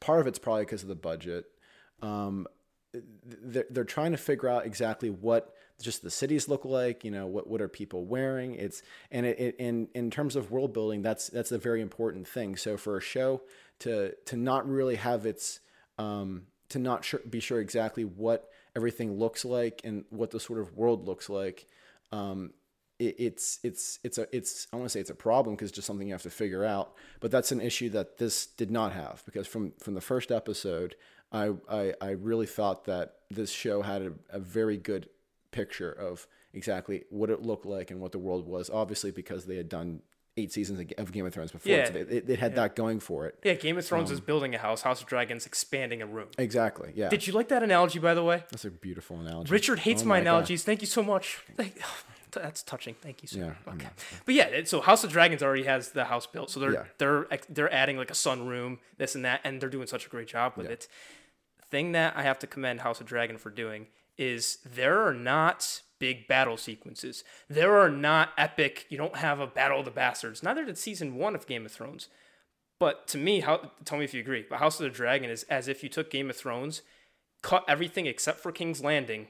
part 0.00 0.20
of 0.20 0.26
it's 0.26 0.38
probably 0.38 0.64
because 0.64 0.82
of 0.82 0.88
the 0.88 0.94
budget. 0.94 1.46
Um, 2.02 2.46
they're, 3.24 3.66
they're 3.70 3.84
trying 3.84 4.12
to 4.12 4.18
figure 4.18 4.48
out 4.48 4.66
exactly 4.66 5.10
what 5.10 5.54
just 5.80 6.02
the 6.02 6.10
cities 6.10 6.48
look 6.48 6.64
like 6.64 7.04
you 7.04 7.10
know 7.10 7.26
what 7.26 7.46
what 7.46 7.60
are 7.60 7.68
people 7.68 8.04
wearing 8.04 8.54
it's 8.54 8.82
and 9.12 9.24
it, 9.24 9.38
it 9.38 9.56
in 9.58 9.88
in 9.94 10.10
terms 10.10 10.34
of 10.34 10.50
world 10.50 10.72
building 10.72 11.02
that's 11.02 11.28
that's 11.28 11.52
a 11.52 11.58
very 11.58 11.80
important 11.80 12.26
thing 12.26 12.56
so 12.56 12.76
for 12.76 12.96
a 12.96 13.00
show 13.00 13.40
to 13.78 14.12
to 14.24 14.36
not 14.36 14.68
really 14.68 14.96
have 14.96 15.24
its 15.24 15.60
um 15.98 16.42
to 16.68 16.78
not 16.78 17.04
sure, 17.04 17.20
be 17.30 17.40
sure 17.40 17.60
exactly 17.60 18.04
what 18.04 18.48
everything 18.74 19.18
looks 19.18 19.44
like 19.44 19.80
and 19.84 20.04
what 20.10 20.30
the 20.30 20.40
sort 20.40 20.58
of 20.58 20.76
world 20.76 21.06
looks 21.06 21.28
like 21.28 21.66
um 22.10 22.50
it, 22.98 23.14
it's 23.18 23.58
it's 23.62 23.98
it's 24.04 24.18
a 24.18 24.26
it's 24.36 24.66
I 24.72 24.76
want 24.76 24.86
to 24.86 24.90
say 24.90 25.00
it's 25.00 25.10
a 25.10 25.14
problem 25.14 25.54
because 25.56 25.68
it's 25.70 25.76
just 25.76 25.86
something 25.86 26.06
you 26.08 26.14
have 26.14 26.22
to 26.22 26.30
figure 26.30 26.64
out. 26.64 26.94
But 27.20 27.30
that's 27.30 27.52
an 27.52 27.60
issue 27.60 27.88
that 27.90 28.18
this 28.18 28.46
did 28.46 28.70
not 28.70 28.92
have 28.92 29.22
because 29.24 29.46
from 29.46 29.72
from 29.78 29.94
the 29.94 30.00
first 30.00 30.30
episode, 30.32 30.96
I 31.32 31.52
I, 31.68 31.94
I 32.00 32.10
really 32.10 32.46
thought 32.46 32.84
that 32.86 33.16
this 33.30 33.50
show 33.50 33.82
had 33.82 34.02
a, 34.02 34.12
a 34.30 34.38
very 34.38 34.76
good 34.76 35.08
picture 35.50 35.90
of 35.92 36.26
exactly 36.52 37.04
what 37.10 37.30
it 37.30 37.42
looked 37.42 37.66
like 37.66 37.90
and 37.90 38.00
what 38.00 38.12
the 38.12 38.18
world 38.18 38.46
was. 38.46 38.70
Obviously, 38.70 39.10
because 39.10 39.46
they 39.46 39.56
had 39.56 39.68
done 39.68 40.00
eight 40.36 40.52
seasons 40.52 40.78
of- 40.96 41.10
Game 41.12 41.26
of 41.26 41.34
Thrones 41.34 41.50
before, 41.50 41.72
Yeah. 41.72 41.86
so 41.86 41.92
they, 41.94 42.00
it, 42.00 42.30
it 42.30 42.38
had 42.38 42.54
that 42.54 42.76
going 42.76 43.00
for 43.00 43.26
it. 43.26 43.36
yeah, 43.42 43.54
Game 43.54 43.76
of 43.76 43.84
Thrones 43.84 44.10
um, 44.10 44.14
is 44.14 44.20
building 44.20 44.54
a 44.54 44.58
house. 44.58 44.82
House 44.82 45.00
of 45.00 45.08
Dragons 45.08 45.46
expanding 45.46 46.00
a 46.00 46.06
room. 46.06 46.28
Exactly. 46.38 46.92
Yeah. 46.94 47.08
Did 47.08 47.26
you 47.26 47.32
like 47.32 47.48
that 47.48 47.64
analogy, 47.64 47.98
by 47.98 48.14
the 48.14 48.22
way? 48.22 48.44
that's 48.50 48.64
a 48.64 48.70
beautiful 48.70 49.18
analogy. 49.18 49.50
Richard 49.50 49.80
hates 49.80 50.02
Oh 50.02 50.06
my, 50.06 50.18
God. 50.18 50.20
analogies. 50.22 50.62
Thank 50.62 50.80
you 50.80 50.86
so 50.86 51.02
much. 51.02 51.40
Thank, 52.32 52.44
that's 52.44 52.62
touching. 52.62 52.94
Thank 53.00 53.22
you, 53.22 53.28
sir. 53.28 53.56
Yeah, 53.66 53.72
okay. 53.74 53.88
But 54.24 54.34
yeah, 54.34 54.64
so 54.64 54.80
House 54.80 55.04
of 55.04 55.10
Dragons 55.12 55.42
already 55.42 55.64
has 55.64 55.90
the 55.90 56.04
house 56.06 56.26
built, 56.26 56.50
so 56.50 56.60
they're 56.60 56.72
Yeah. 56.72 56.84
they're 56.98 57.26
they're 57.48 57.72
adding 57.72 57.96
like 57.96 58.10
a 58.10 58.14
sunroom, 58.14 58.78
this 58.96 59.14
and 59.14 59.24
that, 59.24 59.40
and 59.44 59.60
they're 59.60 59.68
doing 59.68 59.86
such 59.86 60.06
a 60.06 60.08
great 60.08 60.28
job 60.28 60.54
with 60.56 60.66
it. 60.66 60.88
Thing 61.70 61.92
that 61.92 62.16
I 62.16 62.22
have 62.22 62.38
to 62.40 62.46
commend 62.46 62.80
House 62.80 63.00
of 63.00 63.06
Dragon 63.06 63.36
for 63.38 63.50
doing 63.50 63.88
is 64.16 64.58
there 64.64 65.02
are 65.06 65.14
not 65.14 65.82
big 65.98 66.26
battle 66.26 66.56
sequences. 66.56 67.24
There 67.48 67.76
are 67.78 67.90
not 67.90 68.30
epic. 68.38 68.86
You 68.88 68.96
don't 68.98 69.16
have 69.16 69.38
a 69.40 69.46
Battle 69.46 69.80
of 69.80 69.84
the 69.84 69.90
Bastards. 69.90 70.42
Neither 70.42 70.64
did 70.64 70.78
season 70.78 71.16
one 71.16 71.34
of 71.34 71.46
Game 71.46 71.66
of 71.66 71.72
Thrones. 71.72 72.08
But 72.80 73.06
to 73.08 73.18
me, 73.18 73.40
how 73.40 73.72
tell 73.84 73.98
me 73.98 74.04
if 74.04 74.14
you 74.14 74.20
agree. 74.20 74.46
But 74.48 74.60
House 74.60 74.78
of 74.80 74.84
the 74.84 74.90
Dragon 74.90 75.28
is 75.30 75.42
as 75.44 75.68
if 75.68 75.82
you 75.82 75.88
took 75.88 76.10
Game 76.10 76.30
of 76.30 76.36
Thrones 76.36 76.82
cut 77.42 77.64
everything 77.68 78.06
except 78.06 78.40
for 78.40 78.50
King's 78.50 78.82
Landing 78.82 79.28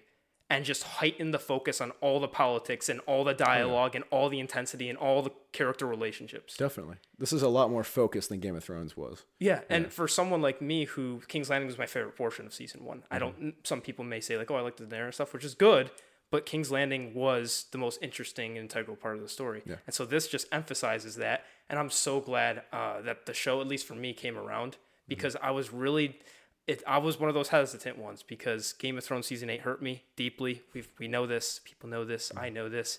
and 0.50 0.64
just 0.64 0.82
heighten 0.82 1.30
the 1.30 1.38
focus 1.38 1.78
on 1.80 1.90
all 2.00 2.20
the 2.20 2.28
politics 2.28 2.88
and 2.88 3.00
all 3.00 3.22
the 3.22 3.34
dialogue 3.34 3.94
and 3.94 4.02
all 4.10 4.28
the 4.30 4.40
intensity 4.40 4.88
and 4.88 4.96
all 4.98 5.20
the 5.22 5.30
character 5.52 5.86
relationships. 5.86 6.56
Definitely. 6.56 6.96
This 7.18 7.32
is 7.34 7.42
a 7.42 7.48
lot 7.48 7.70
more 7.70 7.84
focused 7.84 8.30
than 8.30 8.40
Game 8.40 8.56
of 8.56 8.64
Thrones 8.64 8.96
was. 8.96 9.24
Yeah, 9.38 9.60
and 9.68 9.92
for 9.92 10.08
someone 10.08 10.40
like 10.40 10.62
me, 10.62 10.86
who 10.86 11.20
King's 11.28 11.50
Landing 11.50 11.66
was 11.66 11.76
my 11.76 11.84
favorite 11.86 12.16
portion 12.16 12.46
of 12.46 12.54
season 12.54 12.84
one, 12.84 13.02
I 13.10 13.18
don't. 13.18 13.54
Some 13.64 13.80
people 13.82 14.04
may 14.04 14.20
say 14.20 14.38
like, 14.38 14.50
"Oh, 14.50 14.56
I 14.56 14.60
like 14.62 14.76
the 14.78 14.84
Daenerys 14.84 15.14
stuff," 15.14 15.34
which 15.34 15.44
is 15.44 15.54
good, 15.54 15.90
but 16.30 16.46
King's 16.46 16.70
Landing 16.70 17.12
was 17.14 17.66
the 17.72 17.78
most 17.78 17.98
interesting 18.02 18.52
and 18.56 18.64
integral 18.64 18.96
part 18.96 19.16
of 19.16 19.22
the 19.22 19.28
story, 19.28 19.62
Yeah. 19.66 19.76
and 19.86 19.94
so 19.94 20.06
this 20.06 20.28
just 20.28 20.46
emphasizes 20.50 21.16
that. 21.16 21.44
And 21.68 21.78
I'm 21.78 21.90
so 21.90 22.20
glad 22.20 22.62
uh, 22.72 23.02
that 23.02 23.26
the 23.26 23.34
show, 23.34 23.60
at 23.60 23.66
least 23.66 23.86
for 23.86 23.94
me, 23.94 24.14
came 24.14 24.38
around 24.38 24.78
because 25.06 25.36
I 25.42 25.50
was 25.50 25.72
really. 25.74 26.18
It, 26.68 26.82
I 26.86 26.98
was 26.98 27.18
one 27.18 27.28
of 27.28 27.34
those 27.34 27.48
hesitant 27.48 27.98
ones 27.98 28.22
because 28.22 28.74
Game 28.74 28.96
of 28.98 29.02
Thrones 29.04 29.26
season 29.26 29.50
eight 29.50 29.62
hurt 29.62 29.82
me 29.82 30.04
deeply. 30.14 30.62
We 30.74 30.84
we 30.98 31.08
know 31.08 31.26
this, 31.26 31.60
people 31.64 31.88
know 31.88 32.04
this, 32.04 32.30
I 32.36 32.50
know 32.50 32.68
this, 32.68 32.98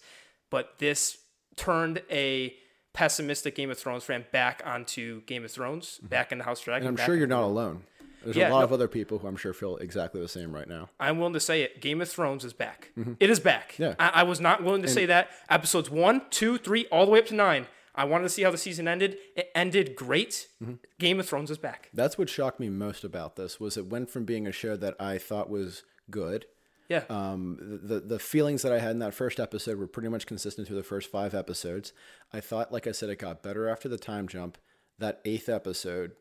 but 0.50 0.80
this 0.80 1.20
turned 1.56 2.02
a 2.12 2.56
pessimistic 2.94 3.56
Game 3.56 3.70
of 3.70 3.78
Thrones 3.78 4.04
fan 4.04 4.26
back 4.32 4.62
onto 4.66 5.22
Game 5.22 5.46
of 5.46 5.52
Thrones, 5.52 6.00
back 6.00 6.32
in 6.32 6.40
the 6.40 6.44
House 6.44 6.62
Dragon. 6.62 6.88
And 6.88 7.00
I'm 7.00 7.06
sure 7.06 7.16
you're 7.16 7.28
not 7.28 7.44
alone. 7.44 7.84
There's 8.24 8.36
Yeah, 8.36 8.50
a 8.50 8.52
lot 8.52 8.60
no- 8.60 8.66
of 8.66 8.74
other 8.74 8.88
people 8.90 9.20
who 9.20 9.28
I'm 9.28 9.38
sure 9.38 9.54
feel 9.54 9.78
exactly 9.78 10.20
the 10.20 10.28
same 10.28 10.52
right 10.52 10.68
now. 10.68 10.90
I'm 11.00 11.20
willing 11.20 11.34
to 11.34 11.40
say 11.40 11.62
it. 11.62 11.80
Game 11.80 12.02
of 12.02 12.10
Thrones 12.10 12.44
is 12.44 12.52
back. 12.54 12.92
It 13.20 13.30
is 13.30 13.40
back. 13.40 13.74
Mm-hmm. 13.74 13.84
Yeah. 13.84 13.96
I, 14.00 14.22
I 14.22 14.24
was 14.24 14.42
not 14.42 14.64
willing 14.64 14.82
to 14.82 14.88
say 14.90 15.06
that. 15.06 15.30
Episodes 15.50 15.90
one, 15.90 16.24
two, 16.30 16.58
three, 16.58 16.86
all 16.88 17.06
the 17.06 17.12
way 17.12 17.20
up 17.20 17.28
to 17.28 17.36
nine. 17.36 17.68
I 18.00 18.06
wanted 18.06 18.24
to 18.24 18.30
see 18.30 18.44
how 18.44 18.52
the 18.52 18.58
season 18.58 18.88
ended. 18.88 19.18
It 19.36 19.52
ended 19.54 19.94
great. 19.94 20.48
Mm-hmm. 20.64 20.76
Game 21.00 21.20
of 21.20 21.28
Thrones 21.28 21.52
is 21.52 21.58
back. 21.58 21.90
That's 21.94 22.18
what 22.18 22.30
shocked 22.30 22.58
me 22.58 22.70
most 22.70 23.04
about 23.04 23.36
this 23.36 23.60
was 23.60 23.76
it 23.76 23.88
went 23.88 24.10
from 24.10 24.24
being 24.24 24.48
a 24.48 24.54
show 24.54 24.78
that 24.78 24.96
I 25.02 25.18
thought 25.18 25.50
was 25.50 25.84
good. 26.10 26.46
Yeah. 26.88 27.04
Um, 27.10 27.58
the 27.84 28.00
the 28.00 28.18
feelings 28.18 28.62
that 28.62 28.72
I 28.72 28.80
had 28.80 28.92
in 28.92 29.00
that 29.00 29.14
first 29.14 29.38
episode 29.38 29.78
were 29.78 29.86
pretty 29.86 30.08
much 30.08 30.26
consistent 30.26 30.66
through 30.66 30.78
the 30.78 30.84
first 30.84 31.12
five 31.12 31.36
episodes. 31.36 31.92
I 32.32 32.40
thought, 32.40 32.72
like 32.72 32.88
I 32.88 32.94
said, 32.94 33.10
it 33.10 33.20
got 33.20 33.44
better 33.44 33.68
after 33.68 33.90
the 33.90 33.98
time 33.98 34.30
jump. 34.30 34.58
That 34.98 35.20
eighth 35.26 35.50
episode 35.50 36.14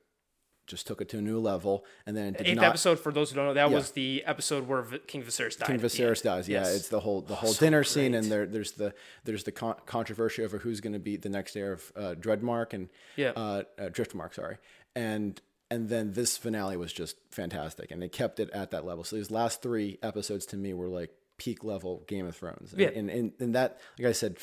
just 0.69 0.87
took 0.87 1.01
it 1.01 1.09
to 1.09 1.19
a 1.19 1.21
new 1.21 1.41
level, 1.41 1.85
and 2.07 2.17
then 2.17 2.35
it 2.35 2.39
did 2.39 2.47
Eighth 2.47 2.57
not. 2.57 2.65
episode, 2.67 3.01
for 3.01 3.11
those 3.11 3.31
who 3.31 3.37
don't 3.37 3.47
know, 3.47 3.55
that 3.55 3.71
Yeah. 3.71 3.75
was 3.77 3.91
the 3.93 4.23
episode 4.25 4.69
where 4.69 4.83
V- 4.83 4.99
King 5.07 5.23
Viserys 5.25 5.59
died. 5.59 5.67
King 5.67 5.81
Viserys 5.81 6.23
dies. 6.23 6.49
Yeah, 6.49 6.61
Yes. 6.61 6.77
it's 6.77 6.89
the 6.89 7.01
whole 7.01 7.23
the 7.23 7.35
whole 7.35 7.53
so 7.53 7.61
dinner 7.61 7.83
scene, 7.83 8.15
and 8.15 8.31
there 8.31 8.47
there's 8.47 8.73
the 8.73 8.95
there's 9.25 9.45
the 9.45 9.53
con- 9.53 9.77
controversy 9.87 10.45
over 10.45 10.59
who's 10.59 10.81
going 10.81 10.93
to 10.93 10.99
be 10.99 11.17
the 11.17 11.29
next 11.29 11.57
heir 11.57 11.73
of 11.73 11.93
uh, 11.97 12.15
Dreadmark 12.19 12.73
and 12.75 12.89
Yeah. 13.17 13.31
uh, 13.35 13.63
uh, 13.79 13.83
Driftmark. 13.89 14.35
Sorry, 14.35 14.59
and 14.95 15.41
and 15.71 15.89
then 15.89 16.13
this 16.13 16.37
finale 16.39 16.77
was 16.77 16.93
just 16.93 17.17
fantastic, 17.31 17.91
and 17.91 18.01
they 18.01 18.09
kept 18.09 18.41
it 18.41 18.49
at 18.51 18.71
that 18.71 18.85
level. 18.87 19.05
So 19.05 19.17
these 19.17 19.31
last 19.31 19.61
three 19.63 19.99
episodes 20.03 20.47
to 20.47 20.57
me 20.57 20.73
were 20.75 20.89
like 20.89 21.11
peak 21.37 21.63
level 21.63 22.05
Game 22.09 22.27
of 22.27 22.35
Thrones. 22.37 22.73
And, 22.73 22.81
Yeah. 22.81 22.89
and, 22.89 23.11
and 23.11 23.33
and 23.39 23.55
that, 23.55 23.79
like 23.99 24.09
I 24.09 24.13
said, 24.13 24.39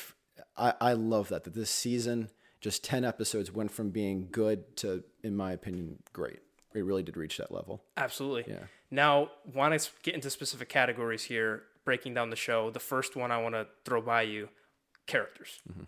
I 0.56 0.74
I 0.80 0.92
love 0.92 1.28
that 1.30 1.44
that 1.44 1.54
this 1.54 1.70
season 1.70 2.30
just 2.60 2.84
ten 2.84 3.04
episodes 3.04 3.52
went 3.52 3.70
from 3.70 3.90
being 3.90 4.28
good 4.30 4.76
to, 4.78 5.04
in 5.22 5.36
my 5.36 5.52
opinion, 5.52 6.02
great. 6.12 6.40
It 6.74 6.84
really 6.84 7.02
did 7.02 7.16
reach 7.16 7.38
that 7.38 7.50
level. 7.50 7.82
Absolutely. 7.96 8.52
Yeah. 8.52 8.64
Now, 8.90 9.30
want 9.54 9.78
to 9.78 9.90
get 10.02 10.14
into 10.14 10.30
specific 10.30 10.68
categories 10.68 11.24
here, 11.24 11.62
breaking 11.84 12.14
down 12.14 12.30
the 12.30 12.36
show. 12.36 12.70
The 12.70 12.80
first 12.80 13.16
one 13.16 13.30
I 13.30 13.38
want 13.38 13.54
to 13.54 13.66
throw 13.84 14.02
by 14.02 14.22
you 14.22 14.48
characters. 15.06 15.60
Mm-hmm. 15.70 15.84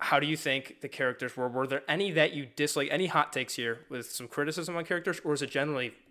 How 0.00 0.20
do 0.20 0.26
you 0.26 0.36
think 0.36 0.80
the 0.80 0.88
characters 0.88 1.36
were? 1.36 1.48
Were 1.48 1.66
there 1.66 1.82
any 1.88 2.10
that 2.12 2.32
you 2.32 2.46
dislike? 2.46 2.88
Any 2.90 3.06
hot 3.06 3.32
takes 3.32 3.54
here 3.54 3.80
with 3.88 4.10
some 4.10 4.28
criticism 4.28 4.76
on 4.76 4.84
characters, 4.84 5.20
or 5.24 5.34
is 5.34 5.42
it 5.42 5.50
generally 5.50 5.92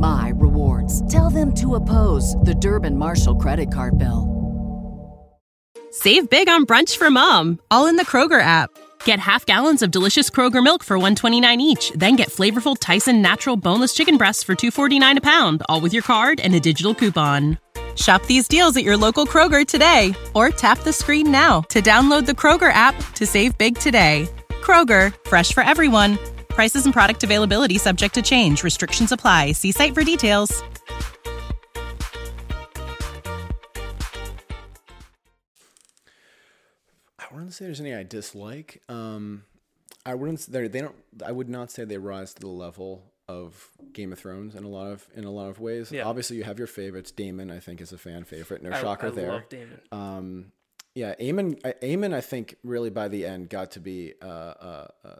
my 0.00 0.32
rewards. 0.34 1.06
Tell 1.12 1.30
them 1.30 1.54
to 1.54 1.76
oppose 1.76 2.34
the 2.36 2.54
Durbin 2.54 2.96
Marshall 2.96 3.36
credit 3.36 3.72
card 3.72 3.98
bill. 3.98 4.40
Save 5.92 6.30
big 6.30 6.48
on 6.48 6.66
brunch 6.66 6.96
for 6.96 7.10
mom, 7.10 7.58
all 7.70 7.86
in 7.86 7.96
the 7.96 8.06
Kroger 8.06 8.40
app. 8.40 8.70
Get 9.04 9.18
half 9.18 9.44
gallons 9.44 9.82
of 9.82 9.90
delicious 9.90 10.30
Kroger 10.30 10.62
milk 10.62 10.84
for 10.84 10.96
129 10.96 11.60
each, 11.60 11.90
then 11.96 12.14
get 12.14 12.28
flavorful 12.28 12.76
Tyson 12.78 13.20
natural 13.20 13.56
boneless 13.56 13.92
chicken 13.92 14.16
breasts 14.16 14.44
for 14.44 14.54
249 14.54 15.18
a 15.18 15.20
pound, 15.20 15.62
all 15.68 15.80
with 15.80 15.92
your 15.92 16.02
card 16.02 16.38
and 16.38 16.54
a 16.54 16.60
digital 16.60 16.94
coupon. 16.94 17.58
Shop 17.96 18.24
these 18.26 18.46
deals 18.46 18.76
at 18.76 18.84
your 18.84 18.96
local 18.96 19.26
Kroger 19.26 19.66
today 19.66 20.14
or 20.34 20.50
tap 20.50 20.78
the 20.80 20.92
screen 20.92 21.30
now 21.30 21.62
to 21.62 21.80
download 21.80 22.24
the 22.24 22.32
Kroger 22.32 22.72
app 22.72 22.94
to 23.14 23.26
save 23.26 23.58
big 23.58 23.76
today. 23.76 24.28
Kroger, 24.62 25.12
fresh 25.28 25.52
for 25.52 25.62
everyone. 25.62 26.18
Prices 26.50 26.84
and 26.84 26.92
product 26.92 27.22
availability 27.24 27.78
subject 27.78 28.14
to 28.14 28.22
change. 28.22 28.62
Restrictions 28.62 29.12
apply. 29.12 29.52
See 29.52 29.72
site 29.72 29.94
for 29.94 30.04
details. 30.04 30.62
I 37.18 37.24
wouldn't 37.32 37.52
say 37.52 37.66
there's 37.66 37.80
any 37.80 37.94
I 37.94 38.02
dislike. 38.02 38.82
Um, 38.88 39.44
I 40.06 40.14
wouldn't. 40.14 40.40
They 40.50 40.68
they 40.68 40.80
don't. 40.80 40.96
I 41.24 41.32
would 41.32 41.48
not 41.48 41.70
say 41.70 41.84
they 41.84 41.98
rise 41.98 42.34
to 42.34 42.40
the 42.40 42.48
level 42.48 43.02
of 43.28 43.68
Game 43.92 44.12
of 44.12 44.18
Thrones 44.18 44.54
in 44.54 44.64
a 44.64 44.68
lot 44.68 44.88
of 44.88 45.06
in 45.14 45.24
a 45.24 45.30
lot 45.30 45.50
of 45.50 45.60
ways. 45.60 45.92
Yeah. 45.92 46.04
Obviously, 46.04 46.38
you 46.38 46.44
have 46.44 46.58
your 46.58 46.66
favorites. 46.66 47.10
Daemon, 47.10 47.50
I 47.50 47.60
think, 47.60 47.80
is 47.80 47.92
a 47.92 47.98
fan 47.98 48.24
favorite. 48.24 48.62
No 48.62 48.70
I- 48.72 48.80
shocker 48.80 49.08
I 49.08 49.10
there. 49.10 49.32
love 49.32 49.48
Daemon. 49.48 49.80
Um, 49.92 50.52
yeah, 50.94 51.14
Aemond. 51.20 51.60
I- 51.64 51.74
Aemond, 51.84 52.14
I 52.14 52.20
think, 52.20 52.56
really 52.64 52.90
by 52.90 53.08
the 53.08 53.26
end 53.26 53.48
got 53.50 53.72
to 53.72 53.80
be 53.80 54.14
uh, 54.22 54.26
uh, 54.26 54.88
uh, 55.04 55.14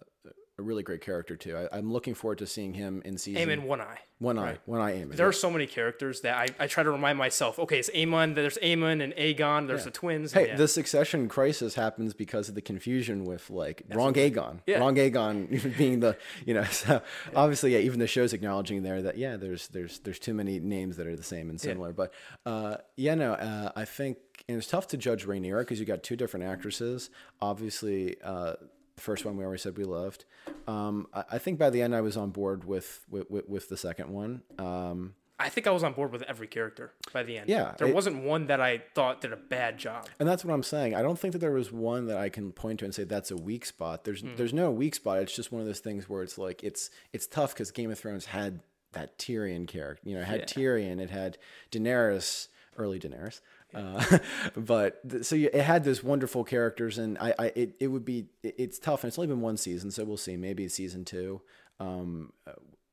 a 0.60 0.62
really 0.62 0.82
great 0.82 1.00
character 1.00 1.36
too. 1.36 1.56
I, 1.56 1.76
I'm 1.76 1.92
looking 1.92 2.14
forward 2.14 2.38
to 2.38 2.46
seeing 2.46 2.74
him 2.74 3.02
in 3.04 3.18
season. 3.18 3.48
Aemond 3.48 3.62
One 3.62 3.80
Eye. 3.80 3.98
One 4.18 4.38
eye. 4.38 4.58
One 4.66 4.80
eye. 4.80 4.92
Aemond. 4.92 5.16
There 5.16 5.26
are 5.26 5.32
so 5.32 5.50
many 5.50 5.66
characters 5.66 6.20
that 6.20 6.36
I, 6.36 6.64
I 6.64 6.66
try 6.66 6.82
to 6.82 6.90
remind 6.90 7.16
myself. 7.16 7.58
Okay, 7.58 7.78
it's 7.78 7.88
Aemond. 7.90 8.34
There's 8.34 8.58
Aemond 8.58 9.02
and 9.02 9.14
Aegon. 9.14 9.66
There's 9.66 9.84
the 9.84 9.90
twins. 9.90 10.34
Hey, 10.34 10.48
yeah. 10.48 10.56
the 10.56 10.68
succession 10.68 11.26
crisis 11.26 11.74
happens 11.74 12.12
because 12.12 12.50
of 12.50 12.54
the 12.54 12.60
confusion 12.60 13.24
with 13.24 13.48
like 13.48 13.82
wrong 13.94 14.12
Aegon. 14.12 14.60
Yeah. 14.66 14.78
Wrong 14.78 14.94
Aegon 14.94 15.76
being 15.78 16.00
the 16.00 16.16
you 16.44 16.54
know 16.54 16.64
so 16.64 17.02
obviously 17.34 17.72
yeah 17.72 17.78
even 17.78 17.98
the 17.98 18.06
show's 18.06 18.32
acknowledging 18.32 18.82
there 18.82 19.02
that 19.02 19.16
yeah 19.16 19.36
there's 19.36 19.68
there's 19.68 19.98
there's 20.00 20.18
too 20.18 20.34
many 20.34 20.60
names 20.60 20.96
that 20.96 21.06
are 21.06 21.16
the 21.16 21.22
same 21.22 21.50
and 21.50 21.60
similar 21.60 21.92
but 21.92 22.12
uh 22.46 22.76
yeah 22.96 23.14
no 23.14 23.32
uh, 23.32 23.72
I 23.74 23.84
think 23.84 24.18
and 24.48 24.58
it's 24.58 24.66
tough 24.66 24.88
to 24.88 24.96
judge 24.96 25.26
Rhaenyra 25.26 25.60
because 25.60 25.80
you 25.80 25.86
got 25.86 26.02
two 26.02 26.16
different 26.16 26.46
actresses 26.46 27.10
obviously 27.40 28.16
uh 28.22 28.54
the 29.00 29.04
first 29.04 29.24
one 29.24 29.36
we 29.36 29.44
already 29.44 29.60
said 29.60 29.76
we 29.78 29.84
loved 29.84 30.24
um 30.68 31.06
I, 31.14 31.24
I 31.32 31.38
think 31.38 31.58
by 31.58 31.70
the 31.70 31.80
end 31.82 31.94
I 31.94 32.02
was 32.02 32.16
on 32.16 32.30
board 32.30 32.64
with 32.64 33.04
with, 33.08 33.30
with, 33.30 33.48
with 33.48 33.68
the 33.68 33.76
second 33.76 34.10
one 34.10 34.42
um 34.58 35.14
I 35.42 35.48
think 35.48 35.66
I 35.66 35.70
was 35.70 35.82
on 35.82 35.94
board 35.94 36.12
with 36.12 36.20
every 36.24 36.46
character 36.46 36.92
by 37.14 37.22
the 37.22 37.38
end. 37.38 37.48
Yeah, 37.48 37.74
there 37.78 37.88
it- 37.88 37.94
wasn't 37.94 38.24
one 38.24 38.48
that 38.48 38.60
I 38.60 38.82
thought 38.94 39.22
did 39.22 39.32
a 39.32 39.36
bad 39.38 39.78
job. 39.78 40.06
And 40.18 40.28
that's 40.28 40.44
what 40.44 40.52
I'm 40.52 40.62
saying. 40.62 40.94
I 40.94 41.00
don't 41.00 41.18
think 41.18 41.32
that 41.32 41.38
there 41.38 41.50
was 41.52 41.72
one 41.72 42.08
that 42.08 42.18
I 42.18 42.28
can 42.28 42.52
point 42.52 42.80
to 42.80 42.84
and 42.84 42.94
say 42.94 43.04
that's 43.04 43.30
a 43.30 43.38
weak 43.38 43.64
spot. 43.64 44.04
There's 44.04 44.22
there's 44.36 44.52
no 44.52 44.70
weak 44.70 44.94
spot. 44.96 45.16
It's 45.22 45.34
just 45.34 45.50
one 45.50 45.62
of 45.62 45.66
those 45.66 45.80
things 45.80 46.10
where 46.10 46.22
it's 46.22 46.36
like 46.36 46.62
it's 46.62 46.90
it's 47.14 47.26
tough 47.26 47.54
because 47.54 47.70
Game 47.70 47.90
of 47.90 47.98
Thrones 47.98 48.26
had 48.26 48.60
that 48.92 49.16
Tyrion 49.18 49.66
character. 49.66 50.02
You 50.06 50.16
know, 50.16 50.20
it 50.20 50.26
had 50.26 50.46
Tyrion, 50.46 51.00
it 51.00 51.08
had 51.08 51.38
Daenerys, 51.72 52.48
early 52.76 52.98
Daenerys. 53.00 53.40
Uh, 53.74 54.18
but 54.56 55.08
th- 55.08 55.24
so 55.24 55.34
you, 55.36 55.50
it 55.52 55.62
had 55.62 55.84
those 55.84 56.02
wonderful 56.02 56.44
characters, 56.44 56.98
and 56.98 57.16
I, 57.18 57.34
I 57.38 57.46
it, 57.54 57.76
it 57.80 57.86
would 57.88 58.04
be 58.04 58.26
it- 58.42 58.54
it's 58.58 58.78
tough, 58.78 59.04
and 59.04 59.08
it's 59.08 59.18
only 59.18 59.28
been 59.28 59.40
one 59.40 59.56
season, 59.56 59.90
so 59.90 60.04
we'll 60.04 60.16
see. 60.16 60.36
Maybe 60.36 60.68
season 60.68 61.04
two. 61.04 61.40
Um, 61.78 62.32
uh, 62.46 62.52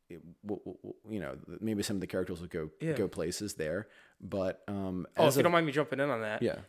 it, 0.09 0.21
you 1.09 1.19
know, 1.19 1.35
maybe 1.59 1.83
some 1.83 1.97
of 1.97 2.01
the 2.01 2.07
characters 2.07 2.39
will 2.39 2.47
go 2.47 2.69
go 2.95 3.07
places 3.07 3.55
there, 3.55 3.87
but 4.21 4.61
um, 4.67 5.05
Oh, 5.17 5.27
if 5.27 5.35
you 5.35 5.43
don't 5.43 5.51
mind 5.51 5.65
me 5.65 5.71
jumping 5.71 5.99
in 5.99 6.09
on 6.09 6.21
that. 6.21 6.41
yeah. 6.41 6.59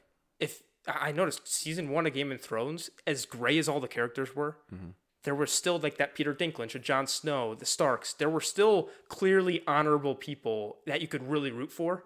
If 0.41 0.63
I 0.87 1.13
noticed 1.13 1.47
season 1.47 1.91
one 1.91 2.07
of 2.07 2.15
Game 2.15 2.33
of 2.33 2.41
Thrones, 2.41 2.91
as 3.07 3.27
gray 3.27 3.59
as 3.59 3.69
all 3.69 3.79
the 3.81 3.89
characters 3.89 4.35
were, 4.35 4.57
Mm-hmm. 4.75 4.89
there 5.25 5.35
was 5.35 5.53
still 5.53 5.79
like 5.79 5.99
that 5.99 6.15
Peter 6.15 6.35
Dinklage, 6.35 6.75
a 6.75 6.79
Jon 6.81 7.07
Snow, 7.07 7.55
the 7.55 7.67
Starks. 7.67 8.13
There 8.15 8.31
were 8.31 8.41
still 8.41 8.89
clearly 9.09 9.63
honorable 9.67 10.15
people 10.17 10.79
that 10.87 11.01
you 11.01 11.07
could 11.09 11.29
really 11.29 11.51
root 11.53 11.71
for. 11.71 12.03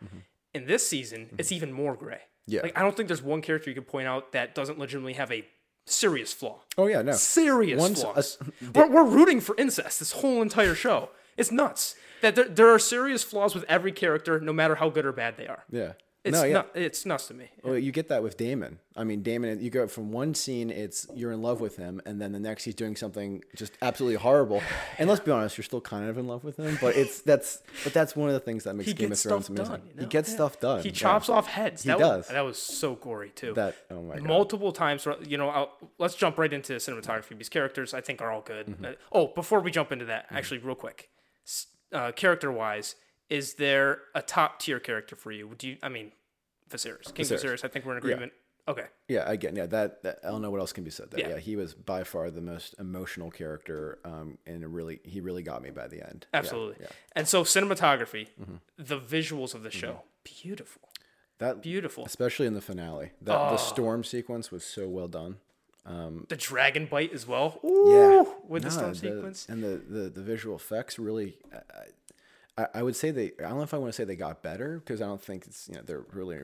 In 0.55 0.67
this 0.67 0.87
season, 0.87 1.31
it's 1.39 1.51
even 1.53 1.73
more 1.73 1.95
gray. 1.95 2.17
Mm-hmm. 2.17 2.55
Yeah. 2.55 2.61
Like 2.63 2.79
I 2.79 2.83
don't 2.83 2.97
think 2.97 3.09
there's 3.09 3.23
one 3.23 3.41
character 3.43 3.71
you 3.71 3.75
could 3.75 3.87
point 3.89 4.07
out 4.07 4.33
that 4.33 4.55
doesn't 4.55 4.79
legitimately 4.79 5.15
have 5.15 5.31
a 5.33 5.45
serious 5.87 6.33
flaw. 6.33 6.61
Oh 6.77 6.87
yeah, 6.87 7.03
no. 7.03 7.13
serious 7.13 7.81
Once- 7.81 8.03
flaws. 8.03 8.39
uh, 8.41 8.47
we're, 8.75 8.89
we're 8.91 9.05
rooting 9.09 9.41
for 9.41 9.55
incest 9.57 9.99
this 10.01 10.13
whole 10.13 10.43
entire 10.43 10.75
show. 10.75 11.11
It's 11.37 11.51
nuts 11.51 11.95
that 12.21 12.35
there, 12.35 12.45
there 12.49 12.69
are 12.69 12.79
serious 12.79 13.25
flaws 13.25 13.55
with 13.55 13.65
every 13.69 13.93
character, 13.93 14.39
no 14.41 14.53
matter 14.53 14.75
how 14.77 14.91
good 14.91 15.07
or 15.07 15.13
bad 15.13 15.37
they 15.37 15.47
are. 15.47 15.65
Yeah. 15.71 15.93
It's 16.25 16.33
No, 16.39 16.45
yeah. 16.45 16.53
not, 16.53 16.71
it's 16.77 17.05
nuts 17.05 17.27
to 17.29 17.35
me. 17.35 17.49
Well, 17.65 17.77
you 17.77 17.91
get 17.91 18.07
that 18.09 18.23
with 18.23 18.37
Daemon. 18.37 18.79
I 18.95 19.03
mean, 19.03 19.23
Daemon, 19.23 19.61
you 19.61 19.71
go 19.71 19.89
from 19.89 20.13
one 20.13 20.35
scene, 20.35 20.71
it's 20.71 21.09
you're 21.17 21.33
in 21.33 21.43
love 21.43 21.61
with 21.61 21.77
him, 21.77 22.01
and 22.07 22.21
then 22.21 22.31
the 22.31 22.39
next 22.39 22.63
he's 22.63 22.77
doing 22.77 22.95
something 22.95 23.43
just 23.57 23.73
absolutely 23.83 24.17
horrible. 24.19 24.63
And 24.99 25.09
let's 25.09 25.21
be 25.23 25.33
honest, 25.33 25.57
you're 25.57 25.65
still 25.65 25.81
kind 25.81 26.09
of 26.09 26.19
in 26.19 26.29
love 26.29 26.45
with 26.45 26.59
him, 26.59 26.79
but 26.81 26.95
it's 26.97 27.23
that's 27.23 27.63
but 27.83 27.93
that's 27.93 28.15
one 28.15 28.29
of 28.29 28.35
the 28.35 28.41
things 28.41 28.63
that 28.65 28.75
makes 28.77 28.89
He 28.91 28.95
Game 28.95 29.11
of 29.11 29.19
Thrones 29.19 29.49
amazing. 29.49 29.67
done. 29.67 29.83
you 29.97 30.01
He 30.03 30.07
gets 30.07 30.29
Yeah. 30.29 30.35
stuff 30.37 30.61
done. 30.61 30.83
He 30.83 30.91
yeah. 30.91 30.95
chops 30.95 31.29
off 31.29 31.49
heads. 31.49 31.83
He 31.83 31.89
that 31.89 31.99
does. 31.99 32.19
Was, 32.19 32.29
that 32.29 32.41
was 32.43 32.59
so 32.59 32.95
gory 32.95 33.31
too. 33.31 33.55
That 33.55 33.75
oh 33.91 34.03
my 34.03 34.17
god. 34.19 34.25
multiple 34.29 34.71
times. 34.71 35.07
You 35.27 35.39
know, 35.39 35.49
I'll, 35.49 35.73
let's 35.99 36.15
jump 36.15 36.39
right 36.39 36.53
into 36.53 36.75
cinematography. 36.75 37.37
These 37.37 37.49
characters, 37.49 37.95
I 37.95 38.01
think, 38.01 38.23
are 38.23 38.31
all 38.31 38.43
good. 38.43 38.67
Mm-hmm. 38.67 38.85
Uh, 38.85 38.89
oh, 39.11 39.27
before 39.35 39.59
we 39.61 39.73
jump 39.73 39.91
into 39.91 40.05
that, 40.05 40.27
actually, 40.31 40.59
real 40.59 40.77
quick, 40.77 41.09
uh, 41.93 42.13
character-wise, 42.13 42.95
is 43.39 43.55
there 43.55 43.89
a 44.15 44.23
top 44.23 44.61
tier 44.61 44.79
character 44.81 45.17
for 45.17 45.33
you? 45.33 45.45
Do 45.57 45.67
you? 45.69 45.77
I 45.83 45.89
mean, 45.89 46.13
Viserys, 46.71 47.13
King 47.15 47.25
Viserys. 47.27 47.43
Viserys. 47.45 47.65
I 47.65 47.69
think 47.69 47.85
we're 47.87 47.93
in 47.93 47.99
agreement. 47.99 48.33
Okay. 48.69 48.87
Yeah, 49.09 49.29
again, 49.29 49.57
yeah, 49.57 49.67
that, 49.67 50.03
that 50.05 50.19
I 50.25 50.29
don't 50.29 50.41
know 50.43 50.51
what 50.51 50.61
else 50.61 50.73
can 50.73 50.85
be 50.85 50.91
said. 50.91 51.11
There. 51.11 51.19
Yeah. 51.21 51.29
Yeah. 51.31 51.39
he 51.39 51.57
was 51.57 51.75
by 51.75 52.05
far 52.05 52.31
the 52.31 52.41
most 52.41 52.77
emotional 52.79 53.31
character, 53.31 53.99
um, 54.05 54.39
and 54.47 54.59
really 54.73 55.01
he 55.05 55.21
really 55.21 55.43
got 55.43 55.63
me 55.63 55.71
by 55.71 55.89
the 55.89 56.01
end. 56.09 56.27
Absolutely. 56.33 56.77
Yeah, 56.79 56.87
Mm-hmm. 56.87 57.19
And 57.19 57.29
so 57.29 57.43
cinematography, 57.43 58.29
the 58.79 59.01
visuals 59.01 59.55
of 59.55 59.63
the 59.65 59.71
show, 59.73 60.03
beautiful, 60.23 60.83
That 61.39 61.61
beautiful. 61.63 62.05
especially 62.05 62.47
in 62.47 62.55
the 62.55 62.61
finale, 62.61 63.11
that 63.23 63.37
Oh. 63.37 63.51
the 63.51 63.57
storm 63.57 64.05
sequence 64.05 64.53
was 64.53 64.63
so 64.65 64.87
well 64.89 65.09
done. 65.09 65.39
The 65.85 66.37
dragon 66.37 66.87
bite 66.87 67.13
as 67.13 67.27
well. 67.27 67.59
Yeah, 67.65 67.71
Ooh, 68.23 68.35
with 68.47 68.63
the 68.63 68.69
No, 68.69 68.77
storm 68.77 68.95
sequence. 68.95 69.49
and 69.49 69.59
the, 69.65 69.75
the 69.95 70.05
the 70.19 70.23
visual 70.23 70.55
effects 70.55 71.01
really. 71.01 71.37
I, 72.57 72.67
I 72.75 72.83
would 72.83 72.97
say 72.97 73.11
they. 73.11 73.33
I 73.39 73.49
don't 73.49 73.57
know 73.57 73.63
if 73.63 73.75
I 73.75 73.79
want 73.79 73.93
to 73.93 73.97
say 73.97 74.05
they 74.05 74.17
got 74.17 74.43
better 74.43 74.79
because 74.79 75.01
I 75.01 75.07
don't 75.07 75.23
think 75.23 75.47
it's 75.47 75.69
you 75.69 75.75
know 75.75 75.83
they're 75.85 76.05
really, 76.13 76.41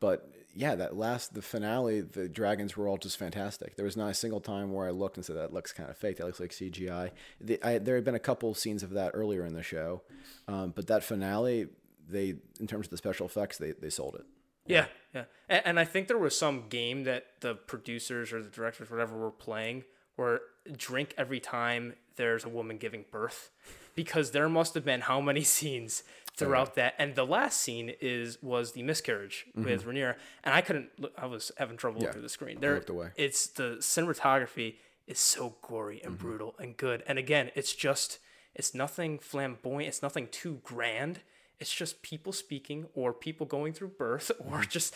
but 0.00 0.30
yeah, 0.54 0.74
that 0.74 0.96
last 0.96 1.34
the 1.34 1.42
finale, 1.42 2.00
the 2.00 2.28
dragons 2.28 2.76
were 2.76 2.88
all 2.88 2.96
just 2.96 3.18
fantastic. 3.18 3.76
There 3.76 3.84
was 3.84 3.96
not 3.96 4.10
a 4.10 4.14
single 4.14 4.40
time 4.40 4.72
where 4.72 4.86
I 4.86 4.90
looked 4.90 5.16
and 5.16 5.24
said 5.24 5.36
that 5.36 5.52
looks 5.52 5.72
kind 5.72 5.90
of 5.90 5.96
fake. 5.96 6.16
That 6.16 6.26
looks 6.26 6.40
like 6.40 6.50
CGI. 6.50 7.10
The, 7.40 7.62
I, 7.62 7.78
there 7.78 7.96
had 7.96 8.04
been 8.04 8.14
a 8.14 8.20
couple 8.20 8.54
scenes 8.54 8.82
of 8.82 8.90
that 8.90 9.12
earlier 9.14 9.44
in 9.44 9.52
the 9.52 9.62
show, 9.62 10.02
um, 10.48 10.72
but 10.74 10.86
that 10.86 11.04
finale, 11.04 11.68
they 12.08 12.36
in 12.58 12.66
terms 12.66 12.86
of 12.86 12.90
the 12.90 12.96
special 12.96 13.26
effects, 13.26 13.58
they 13.58 13.72
they 13.72 13.90
sold 13.90 14.14
it. 14.14 14.24
Yeah, 14.66 14.86
yeah. 15.14 15.24
And, 15.48 15.62
and 15.66 15.80
I 15.80 15.84
think 15.84 16.08
there 16.08 16.18
was 16.18 16.36
some 16.36 16.68
game 16.68 17.04
that 17.04 17.26
the 17.40 17.54
producers 17.54 18.32
or 18.32 18.42
the 18.42 18.48
directors, 18.48 18.90
whatever, 18.90 19.16
were 19.16 19.30
playing 19.30 19.84
where 20.16 20.40
drink 20.76 21.14
every 21.16 21.40
time 21.40 21.94
there's 22.16 22.44
a 22.44 22.48
woman 22.48 22.78
giving 22.78 23.04
birth, 23.10 23.50
because 23.96 24.30
there 24.30 24.48
must 24.48 24.74
have 24.74 24.84
been 24.84 25.00
how 25.00 25.20
many 25.20 25.40
scenes 25.56 26.04
throughout 26.36 26.74
that. 26.76 26.94
And 26.98 27.14
the 27.16 27.26
last 27.26 27.60
scene 27.60 27.92
is 28.00 28.40
was 28.42 28.72
the 28.72 28.82
miscarriage 28.82 29.46
mm-hmm. 29.48 29.64
with 29.64 29.84
Rhaenyra, 29.84 30.14
and 30.44 30.54
I 30.54 30.60
couldn't. 30.60 30.90
Look, 30.98 31.12
I 31.18 31.26
was 31.26 31.50
having 31.56 31.76
trouble 31.76 32.00
looking 32.00 32.16
at 32.16 32.22
the 32.22 32.28
screen. 32.28 32.60
There, 32.60 32.74
looked 32.74 32.90
away. 32.90 33.08
It's 33.16 33.48
the 33.48 33.78
cinematography 33.80 34.76
is 35.08 35.18
so 35.18 35.56
gory 35.62 36.00
and 36.04 36.14
mm-hmm. 36.14 36.26
brutal 36.26 36.54
and 36.58 36.76
good. 36.76 37.02
And 37.06 37.18
again, 37.18 37.50
it's 37.56 37.74
just 37.74 38.18
it's 38.54 38.74
nothing 38.74 39.18
flamboyant. 39.18 39.88
It's 39.88 40.02
nothing 40.02 40.28
too 40.30 40.60
grand. 40.62 41.20
It's 41.58 41.72
just 41.72 42.02
people 42.02 42.32
speaking 42.32 42.86
or 42.94 43.12
people 43.12 43.46
going 43.46 43.72
through 43.72 43.88
birth 43.98 44.30
or 44.38 44.58
mm-hmm. 44.58 44.70
just 44.70 44.94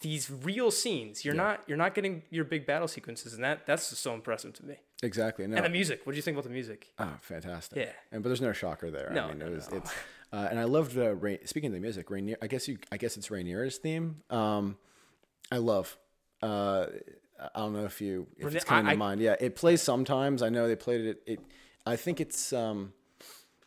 these 0.00 0.30
real 0.30 0.70
scenes. 0.70 1.24
You're 1.24 1.34
not 1.34 1.62
you're 1.66 1.78
not 1.78 1.94
getting 1.94 2.22
your 2.30 2.44
big 2.44 2.66
battle 2.66 2.88
sequences, 2.88 3.34
and 3.34 3.42
that 3.42 3.66
that's 3.66 3.90
just 3.90 4.02
so 4.02 4.14
impressive 4.14 4.52
to 4.54 4.64
me. 4.64 4.76
Exactly. 5.02 5.46
No. 5.46 5.56
And 5.56 5.64
the 5.64 5.70
music. 5.70 6.00
What 6.04 6.12
do 6.12 6.16
you 6.16 6.22
think 6.22 6.34
about 6.36 6.44
the 6.44 6.50
music? 6.50 6.92
Oh, 6.98 7.12
fantastic! 7.20 7.78
Yeah. 7.78 7.92
and 8.10 8.22
but 8.22 8.30
there's 8.30 8.40
no 8.40 8.52
shocker 8.52 8.90
there. 8.90 9.10
No, 9.12 9.24
I 9.24 9.28
mean, 9.28 9.38
no, 9.38 9.46
it 9.46 9.52
was 9.54 9.70
no. 9.70 9.76
it's, 9.76 9.92
uh, 10.32 10.48
and 10.50 10.58
I 10.58 10.64
loved 10.64 10.94
the 10.94 11.14
Rain, 11.14 11.38
speaking 11.44 11.68
of 11.68 11.74
the 11.74 11.80
music. 11.80 12.08
Rhaenyra, 12.08 12.36
I 12.42 12.48
guess 12.48 12.66
you, 12.66 12.78
I 12.90 12.96
guess 12.96 13.16
it's 13.16 13.28
Rhaenyra's 13.28 13.76
theme. 13.78 14.22
Um, 14.28 14.76
I 15.52 15.58
love. 15.58 15.96
Uh, 16.42 16.86
I 17.54 17.60
don't 17.60 17.72
know 17.74 17.84
if 17.84 18.00
you 18.00 18.26
if 18.38 18.52
it's 18.54 18.64
coming 18.64 18.86
I- 18.88 18.92
to 18.92 18.98
mind. 18.98 19.20
Yeah, 19.20 19.36
it 19.38 19.54
plays 19.54 19.82
sometimes. 19.82 20.42
I 20.42 20.48
know 20.48 20.66
they 20.66 20.74
played 20.76 21.02
it. 21.02 21.22
It, 21.26 21.40
I 21.86 21.94
think 21.96 22.20
it's. 22.20 22.52
Um, 22.52 22.92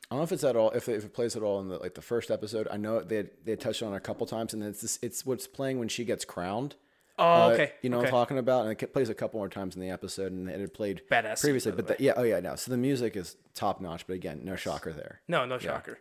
I 0.10 0.16
don't 0.16 0.20
know 0.20 0.24
if 0.26 0.34
it's 0.34 0.44
at 0.44 0.58
all 0.58 0.72
if 0.72 0.90
it, 0.90 0.98
if 0.98 1.06
it 1.06 1.14
plays 1.14 1.38
at 1.38 1.44
all 1.44 1.62
in 1.62 1.70
the 1.70 1.78
like 1.78 1.96
the 1.96 2.02
first 2.02 2.30
episode. 2.30 2.68
I 2.70 2.76
know 2.76 3.00
they 3.00 3.16
had, 3.16 3.30
they 3.46 3.52
had 3.54 3.62
touched 3.62 3.82
on 3.82 3.94
it 3.94 3.96
a 3.96 4.02
couple 4.02 4.28
times, 4.28 4.54
and 4.54 4.62
it's 4.62 4.82
this, 4.82 5.00
it's 5.02 5.26
what's 5.26 5.48
playing 5.48 5.80
when 5.80 5.88
she 5.88 6.04
gets 6.04 6.26
crowned. 6.26 6.76
Oh, 7.20 7.24
Uh, 7.24 7.50
okay. 7.54 7.74
You 7.82 7.90
know 7.90 7.98
okay. 7.98 8.06
what 8.06 8.08
I'm 8.08 8.12
talking 8.12 8.38
about? 8.38 8.66
And 8.66 8.82
it 8.82 8.94
plays 8.94 9.10
a 9.10 9.14
couple 9.14 9.40
more 9.40 9.50
times 9.50 9.76
in 9.76 9.82
the 9.82 9.90
episode, 9.90 10.32
and 10.32 10.50
it 10.50 10.60
had 10.60 10.74
played 10.74 11.02
Badass 11.12 11.42
previously. 11.42 11.72
But 11.72 11.88
the, 11.88 11.96
yeah, 12.00 12.14
oh 12.16 12.24
yeah, 12.24 12.40
no. 12.40 12.56
So 12.56 12.72
the 12.72 12.78
music 12.78 13.16
is 13.16 13.36
top 13.54 13.82
notch, 13.82 14.08
but 14.08 14.14
again, 14.14 14.42
no 14.44 14.56
shocker 14.56 14.92
there. 14.94 15.22
No, 15.28 15.46
no 15.46 15.58
shocker. 15.58 16.00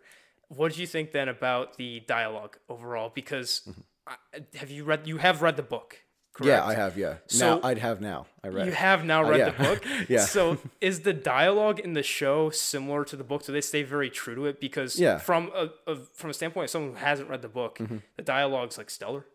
What 0.48 0.72
do 0.74 0.80
you 0.80 0.86
think 0.86 1.12
then 1.12 1.28
about 1.28 1.76
the 1.76 2.00
dialogue 2.00 2.56
overall? 2.68 3.10
Because 3.14 3.68
I, 4.06 4.14
have 4.54 4.70
you 4.70 4.84
read? 4.84 5.06
You 5.06 5.18
have 5.18 5.42
read 5.42 5.56
the 5.56 5.62
book, 5.62 5.98
correct? 6.32 6.48
Yeah, 6.48 6.64
I 6.64 6.74
have. 6.74 6.96
Yeah. 6.98 7.16
So- 7.26 7.56
now 7.60 7.68
I'd 7.68 7.78
have 7.78 8.00
now. 8.00 8.26
I 8.42 8.48
read. 8.48 8.66
You 8.66 8.72
have 8.72 9.04
now 9.04 9.22
read 9.28 9.38
yeah. 9.38 9.50
the 9.50 9.62
book. 9.62 9.84
Yeah. 10.08 10.20
So 10.24 10.58
is 10.80 11.00
the 11.00 11.12
dialogue 11.12 11.78
in 11.78 11.92
the 11.92 12.02
show 12.02 12.50
similar 12.50 13.04
to 13.04 13.14
the 13.16 13.22
book? 13.24 13.44
Do 13.44 13.52
they 13.52 13.60
stay 13.60 13.82
very 13.84 14.10
true 14.10 14.34
to 14.34 14.46
it? 14.46 14.60
Because 14.60 14.98
Yeah. 14.98 15.16
Mm-hmm. 15.16 15.24
from 15.24 15.50
a, 15.54 15.70
a 15.86 15.96
from 16.14 16.30
a 16.30 16.34
standpoint 16.34 16.64
of 16.64 16.70
someone 16.70 16.92
who 16.92 16.96
hasn't 16.98 17.28
read 17.28 17.42
the 17.42 17.48
book, 17.48 17.78
the 18.16 18.22
dialogue's 18.22 18.76
like 18.78 18.90
stellar. 18.90 19.26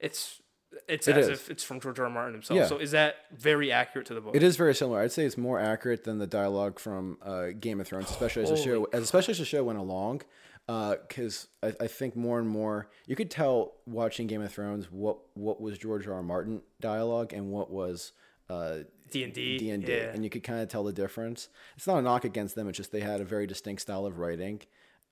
It's 0.00 0.40
it's 0.88 1.08
It 1.08 1.16
as 1.16 1.28
is. 1.28 1.38
if 1.40 1.50
it's 1.50 1.64
from 1.64 1.80
George 1.80 1.98
R. 1.98 2.06
R. 2.06 2.10
Martin 2.10 2.34
himself. 2.34 2.58
Yeah. 2.58 2.66
So 2.66 2.78
is 2.78 2.90
that 2.92 3.16
very 3.32 3.72
accurate 3.72 4.06
to 4.08 4.14
the 4.14 4.20
book? 4.20 4.34
It 4.36 4.42
is 4.42 4.56
very 4.56 4.74
similar. 4.74 5.00
I'd 5.00 5.12
say 5.12 5.24
it's 5.24 5.38
more 5.38 5.58
accurate 5.60 6.04
than 6.04 6.18
the 6.18 6.26
dialogue 6.26 6.78
from 6.78 7.18
uh, 7.22 7.48
Game 7.58 7.80
of 7.80 7.86
Thrones, 7.88 8.10
especially 8.10 8.42
as 8.44 8.50
the 8.50 8.56
show, 8.56 8.84
as 8.92 9.02
especially 9.02 9.32
as 9.32 9.38
the 9.38 9.44
show 9.44 9.64
went 9.64 9.78
along. 9.78 10.22
Because 10.66 11.46
I, 11.62 11.72
I 11.80 11.86
think 11.86 12.16
more 12.16 12.40
and 12.40 12.48
more 12.48 12.88
you 13.06 13.14
could 13.14 13.30
tell 13.30 13.74
watching 13.86 14.26
Game 14.26 14.42
of 14.42 14.52
Thrones 14.52 14.90
what 14.90 15.18
what 15.34 15.60
was 15.60 15.78
George 15.78 16.08
R. 16.08 16.14
R. 16.14 16.22
Martin 16.22 16.62
dialogue 16.80 17.32
and 17.32 17.50
what 17.52 17.70
was 17.70 18.12
uh, 18.50 18.78
D&D, 19.10 19.58
D 19.58 19.70
and 19.70 19.84
D, 19.84 19.92
and 19.96 20.24
you 20.24 20.30
could 20.30 20.42
kind 20.42 20.60
of 20.60 20.68
tell 20.68 20.82
the 20.82 20.92
difference. 20.92 21.48
It's 21.76 21.86
not 21.86 21.98
a 21.98 22.02
knock 22.02 22.24
against 22.24 22.56
them; 22.56 22.68
it's 22.68 22.76
just 22.76 22.90
they 22.90 23.00
had 23.00 23.20
a 23.20 23.24
very 23.24 23.46
distinct 23.46 23.82
style 23.82 24.06
of 24.06 24.18
writing. 24.18 24.60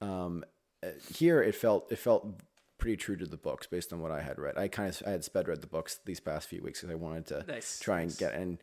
Um, 0.01 0.45
uh, 0.83 0.89
here, 1.15 1.41
it 1.41 1.55
felt 1.55 1.91
it 1.93 1.99
felt 1.99 2.41
pretty 2.79 2.97
true 2.97 3.17
to 3.17 3.27
the 3.27 3.37
books 3.37 3.67
based 3.67 3.93
on 3.93 4.01
what 4.01 4.11
I 4.11 4.21
had 4.23 4.39
read. 4.39 4.57
I 4.59 4.69
kind 4.69 4.89
of 4.89 5.03
I 5.07 5.11
had 5.11 5.25
sped 5.25 5.49
read 5.49 5.61
the 5.61 5.67
books 5.67 6.01
these 6.05 6.21
past 6.21 6.49
few 6.49 6.63
weeks 6.63 6.81
because 6.81 6.93
I 6.93 6.97
wanted 6.97 7.27
to 7.27 7.45
Nice, 7.47 7.79
try 7.81 8.01
and 8.01 8.17
get 8.17 8.35
and 8.35 8.59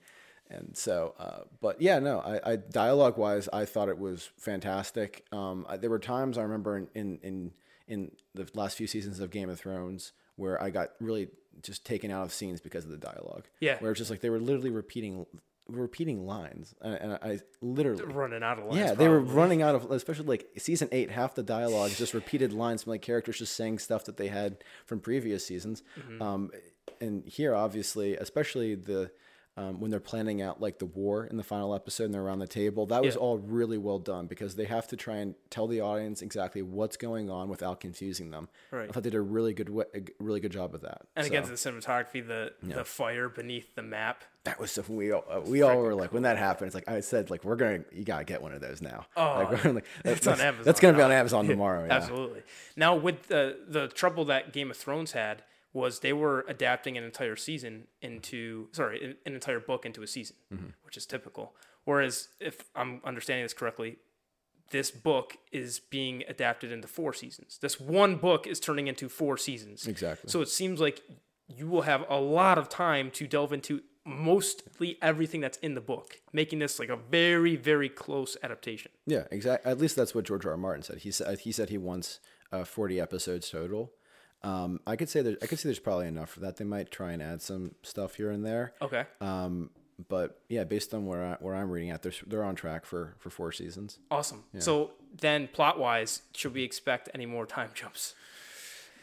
and 0.50 0.76
so 0.76 1.16
uh, 1.18 1.42
but 1.62 1.82
yeah 1.82 2.00
no 2.00 2.20
I, 2.20 2.52
I 2.54 2.56
dialogue 2.58 3.18
wise 3.18 3.48
I 3.54 3.66
thought 3.66 3.90
it 3.90 3.98
was 4.00 4.30
fantastic. 4.38 5.26
Um, 5.32 5.66
I, 5.70 5.78
there 5.78 5.90
were 5.90 6.00
times 6.00 6.38
I 6.38 6.44
remember 6.44 6.78
in, 6.78 6.88
in 6.94 7.20
in 7.24 7.52
in 7.88 8.12
the 8.36 8.48
last 8.54 8.78
few 8.78 8.88
seasons 8.88 9.20
of 9.20 9.32
Game 9.32 9.50
of 9.50 9.60
Thrones 9.60 10.12
where 10.36 10.62
I 10.62 10.70
got 10.70 10.90
really 11.00 11.30
just 11.62 11.86
taken 11.86 12.10
out 12.12 12.24
of 12.24 12.34
scenes 12.34 12.62
because 12.62 12.86
of 12.86 12.92
the 12.92 12.98
dialogue. 12.98 13.46
Yeah. 13.60 13.78
where 13.80 13.92
it's 13.92 13.98
just 14.00 14.10
like 14.10 14.22
they 14.22 14.30
were 14.30 14.40
literally 14.40 14.70
repeating 14.72 15.26
repeating 15.72 16.26
lines 16.26 16.76
and, 16.82 16.96
and 16.96 17.14
I 17.14 17.40
literally 17.62 18.04
running 18.06 18.44
out 18.44 18.60
of 18.60 18.66
lines. 18.66 18.78
yeah, 18.78 18.94
they 18.94 19.08
were 19.08 19.20
probably. 19.20 19.36
running 19.36 19.62
out 19.62 19.76
of, 19.76 19.92
especially 19.92 20.26
like 20.26 20.48
season 20.58 20.90
eight. 20.92 21.12
Half 21.12 21.36
the 21.36 21.44
dialogue 21.44 21.92
is 21.92 21.98
just 21.98 22.14
repeated 22.14 22.54
lines 22.54 22.84
from 22.84 22.92
like 22.92 23.02
characters 23.02 23.40
just 23.40 23.56
saying 23.56 23.80
stuff 23.80 24.06
that 24.06 24.18
they 24.18 24.28
had 24.28 24.64
from 24.86 25.00
previous 25.00 25.46
seasons. 25.46 25.84
Mm-hmm. 26.00 26.22
Um, 26.22 26.52
and 27.00 27.24
here, 27.26 27.56
obviously, 27.56 28.16
especially 28.16 28.76
the 28.76 29.12
um, 29.58 29.82
when 29.82 29.92
they're 29.92 30.00
planning 30.00 30.42
out 30.42 30.62
like 30.62 30.80
the 30.80 30.86
war 30.86 31.26
in 31.26 31.36
the 31.36 31.44
final 31.44 31.76
episode 31.76 32.06
and 32.06 32.14
they're 32.14 32.22
around 32.22 32.40
the 32.40 32.48
table, 32.48 32.86
that 32.86 33.04
was 33.04 33.16
Yeah. 33.16 33.22
all 33.22 33.38
really 33.38 33.78
well 33.78 34.00
done 34.00 34.28
because 34.28 34.56
they 34.56 34.64
have 34.66 34.88
to 34.88 34.96
try 34.96 35.18
and 35.18 35.36
tell 35.50 35.68
the 35.68 35.82
audience 35.82 36.22
exactly 36.22 36.62
what's 36.62 36.96
going 36.96 37.30
on 37.30 37.50
without 37.50 37.82
confusing 37.82 38.32
them. 38.32 38.48
Right. 38.72 38.88
I 38.90 38.92
thought 38.94 39.04
they 39.04 39.10
did 39.10 39.18
a 39.18 39.22
really 39.22 39.54
good, 39.54 39.68
a 39.94 40.02
really 40.24 40.40
good 40.40 40.54
job 40.54 40.74
of 40.74 40.82
that. 40.82 41.02
And 41.18 41.26
So, 41.26 41.32
again, 41.32 41.44
the 41.44 41.56
cinematography, 41.56 42.26
the 42.26 42.54
the 42.64 42.86
fire 42.86 43.28
beneath 43.28 43.76
the 43.76 43.84
map. 43.84 44.24
that 44.46 44.60
was 44.60 44.72
something 44.72 44.96
we 44.96 45.12
all 45.12 45.24
uh, 45.30 45.42
we 45.42 45.62
all 45.62 45.78
were 45.78 45.94
like 45.94 46.12
when 46.14 46.24
that 46.24 46.38
happened. 46.38 46.68
It's 46.68 46.76
like 46.76 46.88
I 46.88 47.02
said, 47.02 47.30
like 47.30 47.44
we're 47.44 47.58
gonna 47.58 47.84
you 47.92 48.04
gotta 48.06 48.24
get 48.24 48.42
one 48.42 48.54
of 48.54 48.62
those 48.62 48.82
now. 48.82 49.06
Oh, 49.18 49.48
like, 49.52 49.66
like, 49.76 49.86
it's 50.06 50.26
on 50.28 50.38
that's- 50.38 50.40
Amazon 50.42 50.64
That's 50.66 50.80
gonna 50.80 50.98
be 50.98 51.04
on 51.04 51.12
Amazon 51.12 51.46
tomorrow. 51.54 51.86
Yeah. 51.86 51.94
Absolutely. 51.96 52.42
Now, 52.78 52.96
with 52.96 53.28
the 53.28 53.58
the 53.68 53.90
trouble 53.90 54.24
that 54.26 54.54
Game 54.54 54.72
of 54.72 54.78
Thrones 54.78 55.12
had 55.12 55.44
was 55.74 56.00
they 56.00 56.14
were 56.14 56.46
adapting 56.48 56.98
an 56.98 57.04
entire 57.04 57.36
season 57.36 57.88
into 58.02 58.68
sorry, 58.72 59.04
an, 59.04 59.16
an 59.26 59.34
entire 59.34 59.60
book 59.60 59.86
into 59.86 60.02
a 60.04 60.08
season, 60.08 60.36
Mm-hmm. 60.54 60.68
which 60.84 60.98
is 60.98 61.06
typical. 61.06 61.54
Whereas, 61.86 62.28
if 62.40 62.66
I'm 62.76 63.02
understanding 63.04 63.44
this 63.46 63.54
correctly, 63.54 63.98
this 64.70 64.92
book 64.92 65.38
is 65.52 65.80
being 65.80 66.24
adapted 66.28 66.72
into 66.72 66.88
four 66.88 67.14
seasons. 67.14 67.58
This 67.62 67.80
one 67.80 68.16
book 68.18 68.46
is 68.48 68.60
turning 68.60 68.88
into 68.88 69.10
four 69.10 69.38
seasons. 69.38 69.88
Exactly. 69.88 70.30
So 70.30 70.42
it 70.42 70.50
seems 70.50 70.80
like 70.80 71.02
you 71.48 71.68
will 71.68 71.82
have 71.82 72.06
a 72.10 72.20
lot 72.20 72.58
of 72.58 72.70
time 72.70 73.10
to 73.12 73.28
delve 73.28 73.52
into 73.52 73.82
mostly 74.06 74.98
everything 75.02 75.42
that's 75.42 75.58
in 75.60 75.74
the 75.76 75.82
book, 75.82 76.22
making 76.34 76.60
this 76.60 76.80
like 76.80 76.90
a 76.90 76.96
very, 76.96 77.56
very 77.56 77.90
close 77.90 78.38
adaptation. 78.44 78.92
Yeah, 79.06 79.24
exactly. 79.32 79.70
At 79.72 79.80
least 79.80 79.96
that's 79.96 80.14
what 80.16 80.26
George 80.26 80.46
R. 80.46 80.52
R. 80.52 80.58
Martin 80.58 80.84
said. 80.84 81.00
He 81.00 81.12
said 81.12 81.40
he 81.40 81.52
said 81.52 81.70
he 81.70 81.78
wants 81.78 82.20
uh, 82.52 82.64
forty 82.64 83.00
episodes 83.00 83.50
total. 83.50 83.92
Um, 84.44 84.80
I 84.88 84.96
could 84.96 85.10
say 85.10 85.22
that 85.22 85.44
I 85.44 85.46
could 85.46 85.60
see 85.60 85.68
there's 85.68 85.80
probably 85.80 86.08
enough 86.08 86.30
for 86.32 86.40
that. 86.42 86.58
They 86.58 86.66
might 86.66 86.90
try 86.92 87.12
and 87.12 87.22
add 87.22 87.42
some 87.42 87.76
stuff 87.84 88.16
here 88.16 88.32
and 88.32 88.44
there. 88.46 88.74
Okay. 88.82 89.06
Um, 89.20 89.70
but 90.10 90.40
yeah, 90.50 90.64
based 90.64 90.94
on 90.96 91.06
where 91.06 91.24
I, 91.24 91.38
where 91.40 91.54
I'm 91.56 91.70
reading 91.70 91.92
at, 91.92 92.02
they're 92.02 92.12
they're 92.26 92.44
on 92.44 92.56
track 92.56 92.86
for 92.86 93.16
for 93.20 93.30
four 93.30 93.52
seasons. 93.52 94.00
Awesome. 94.10 94.44
So 94.58 94.92
then, 95.16 95.48
plot 95.48 95.78
wise, 95.78 96.24
should 96.34 96.54
we 96.56 96.64
expect 96.64 97.10
any 97.14 97.28
more 97.28 97.46
time 97.46 97.70
jumps? 97.76 98.16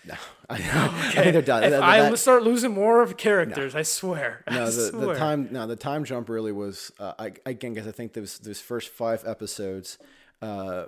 No, 0.05 0.15
I 0.51 0.59
know. 0.59 0.65
I 0.93 1.11
think 1.13 1.33
they're 1.35 1.43
done. 1.43 1.63
If 1.65 1.71
That- 1.71 1.83
I 1.85 2.11
that- 2.11 2.17
start 2.19 2.43
losing 2.43 2.73
more 2.73 3.01
of 3.03 3.17
characters, 3.17 3.77
I 3.77 3.83
swear. 3.83 4.43
No, 4.51 4.65
the, 4.71 4.73
swear. 4.73 5.07
the 5.07 5.15
time 5.15 5.49
no 5.53 5.69
the 5.69 5.77
time 5.77 6.05
jump 6.05 6.29
really 6.29 6.51
was 6.53 6.91
uh, 6.99 7.13
I 7.17 7.33
again 7.47 7.75
because 7.75 7.87
I 7.87 7.93
think 7.93 8.15
those 8.15 8.39
those 8.41 8.61
first 8.61 8.89
five 8.89 9.23
episodes 9.25 9.99
uh, 10.43 10.87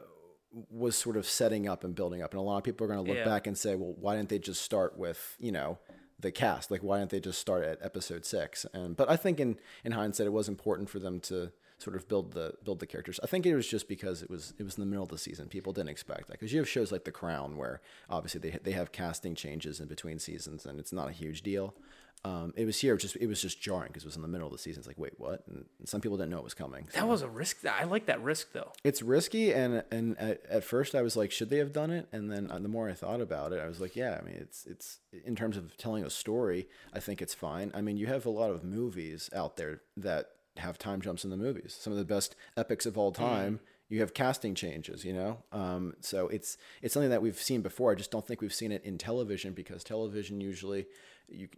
was 0.71 0.97
sort 0.97 1.17
of 1.17 1.27
setting 1.27 1.69
up 1.69 1.85
and 1.85 1.95
building 1.95 2.23
up, 2.23 2.33
and 2.33 2.41
a 2.41 2.43
lot 2.43 2.59
of 2.59 2.65
people 2.65 2.85
are 2.85 2.89
going 2.89 3.05
to 3.05 3.09
look 3.09 3.19
Yeah. 3.19 3.25
back 3.25 3.47
and 3.47 3.57
say, 3.57 3.75
well, 3.77 3.95
why 3.99 4.17
didn't 4.17 4.29
they 4.31 4.39
just 4.39 4.63
start 4.63 4.97
with 4.99 5.37
you 5.39 5.53
know 5.53 5.79
the 6.19 6.33
cast? 6.33 6.71
Like, 6.71 6.83
why 6.83 6.99
didn't 6.99 7.11
they 7.11 7.21
just 7.21 7.39
start 7.39 7.65
at 7.65 7.79
episode 7.83 8.25
six? 8.25 8.67
And 8.75 8.97
but 8.97 9.09
I 9.11 9.17
think 9.17 9.39
in 9.41 9.59
in 9.85 9.93
hindsight, 9.93 10.27
it 10.27 10.33
was 10.33 10.49
important 10.49 10.91
for 10.91 10.99
them 10.99 11.21
to 11.21 11.53
sort 11.79 11.97
of 11.97 12.07
build 12.09 12.33
the 12.33 12.55
build 12.65 12.79
the 12.81 12.87
characters. 12.87 13.19
I 13.23 13.27
think 13.27 13.47
it 13.47 13.55
was 13.55 13.67
just 13.67 13.89
because 13.89 14.23
it 14.23 14.29
was 14.29 14.53
it 14.59 14.65
was 14.65 14.77
in 14.77 14.81
the 14.83 14.87
middle 14.87 15.05
of 15.05 15.09
the 15.09 15.19
season. 15.19 15.49
People 15.49 15.73
didn't 15.73 15.89
expect 15.91 16.27
that 16.27 16.33
because 16.33 16.53
you 16.53 16.59
have 16.59 16.69
shows 16.69 16.93
like 16.93 17.05
The 17.05 17.13
Crown 17.13 17.57
where 17.57 17.81
obviously 18.11 18.41
they 18.41 18.59
they 18.63 18.73
have 18.73 18.93
casting 18.93 19.35
changes 19.35 19.81
in 19.81 19.87
between 19.89 20.19
seasons 20.19 20.67
and 20.67 20.79
it's 20.81 20.93
not 20.93 21.09
a 21.09 21.13
huge 21.13 21.41
deal. 21.43 21.75
Um, 22.23 22.53
it 22.55 22.67
was 22.67 22.79
here 22.79 22.99
just 22.99 23.17
it 23.17 23.27
was 23.27 23.41
just 23.41 23.63
jarring 23.63 23.89
because 23.89 24.03
it 24.03 24.07
was 24.07 24.17
in 24.17 24.23
the 24.23 24.29
middle 24.29 24.47
of 24.47 24.53
the 24.53 24.59
season. 24.59 24.81
It's 24.81 24.87
like 24.87 24.99
wait 24.99 25.15
what? 25.17 25.43
And 25.49 25.65
some 25.87 26.03
people 26.03 26.19
didn't 26.19 26.31
know 26.31 26.39
it 26.39 26.45
was 26.45 26.53
coming. 26.55 26.87
that 26.93 27.09
was 27.09 27.23
a 27.23 27.29
risk. 27.29 27.65
I 27.65 27.85
like 27.85 28.07
that 28.07 28.23
risk 28.23 28.53
though. 28.53 28.73
It's 28.85 29.01
risky, 29.01 29.53
and 29.53 29.83
and 29.91 30.19
at, 30.19 30.45
at 30.51 30.65
first 30.65 30.95
I 30.95 31.01
was 31.01 31.17
like, 31.17 31.31
should 31.31 31.49
they 31.49 31.59
have 31.59 31.73
done 31.73 31.91
it? 31.91 32.09
And 32.13 32.31
then 32.31 32.51
uh, 32.51 32.59
the 32.59 32.69
more 32.69 32.91
I 32.91 32.93
thought 32.93 33.23
about 33.23 33.53
it, 33.53 33.61
I 33.61 33.67
was 33.67 33.81
like, 33.81 33.97
yeah. 33.97 34.19
I 34.21 34.25
mean, 34.25 34.37
it's 34.39 34.67
it's 34.67 34.99
in 35.25 35.35
terms 35.35 35.57
of 35.57 35.77
telling 35.79 36.05
a 36.05 36.11
story, 36.11 36.69
I 36.93 37.01
think 37.01 37.23
it's 37.23 37.33
fine. 37.35 37.73
I 37.75 37.81
mean, 37.81 37.97
you 37.97 38.07
have 38.09 38.27
a 38.27 38.31
lot 38.31 38.51
of 38.51 38.65
movies 38.65 39.31
out 39.35 39.57
there 39.57 39.81
that 39.97 40.27
have 40.59 40.79
time 40.79 41.01
jumps 41.01 41.25
in 41.25 41.31
the 41.31 41.37
movies. 41.39 41.75
Some 41.81 41.93
of 41.93 41.99
the 41.99 42.05
best 42.05 42.37
epics 42.57 42.85
of 42.85 42.99
all 42.99 43.13
time. 43.13 43.61
You 43.89 43.99
have 44.01 44.15
casting 44.15 44.55
changes, 44.55 45.05
you 45.05 45.13
know. 45.13 45.39
Um, 45.51 45.95
so 46.01 46.29
it's 46.29 46.57
it's 46.81 46.95
something 46.95 47.11
that 47.11 47.23
we've 47.23 47.37
seen 47.37 47.61
before. 47.61 47.91
I 47.91 47.97
just 47.97 48.13
don't 48.13 48.25
think 48.25 48.41
we've 48.41 48.55
seen 48.55 48.71
it 48.71 48.85
in 48.85 48.99
television 48.99 49.53
because 49.53 49.83
television 49.83 50.41
usually 50.41 50.87
you 51.29 51.49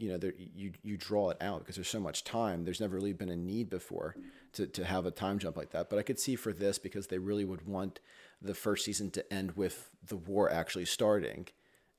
you 0.00 0.08
know, 0.08 0.16
there, 0.16 0.32
you 0.36 0.72
you 0.82 0.96
draw 0.96 1.30
it 1.30 1.36
out 1.40 1.60
because 1.60 1.76
there's 1.76 1.88
so 1.88 2.00
much 2.00 2.24
time. 2.24 2.64
There's 2.64 2.80
never 2.80 2.96
really 2.96 3.12
been 3.12 3.28
a 3.28 3.36
need 3.36 3.68
before 3.68 4.16
to, 4.54 4.66
to 4.66 4.84
have 4.84 5.04
a 5.06 5.10
time 5.10 5.38
jump 5.38 5.56
like 5.56 5.70
that. 5.70 5.90
But 5.90 5.98
I 5.98 6.02
could 6.02 6.18
see 6.18 6.36
for 6.36 6.52
this 6.52 6.78
because 6.78 7.08
they 7.08 7.18
really 7.18 7.44
would 7.44 7.66
want 7.66 8.00
the 8.40 8.54
first 8.54 8.84
season 8.84 9.10
to 9.12 9.32
end 9.32 9.52
with 9.56 9.90
the 10.06 10.16
war 10.16 10.50
actually 10.50 10.86
starting. 10.86 11.48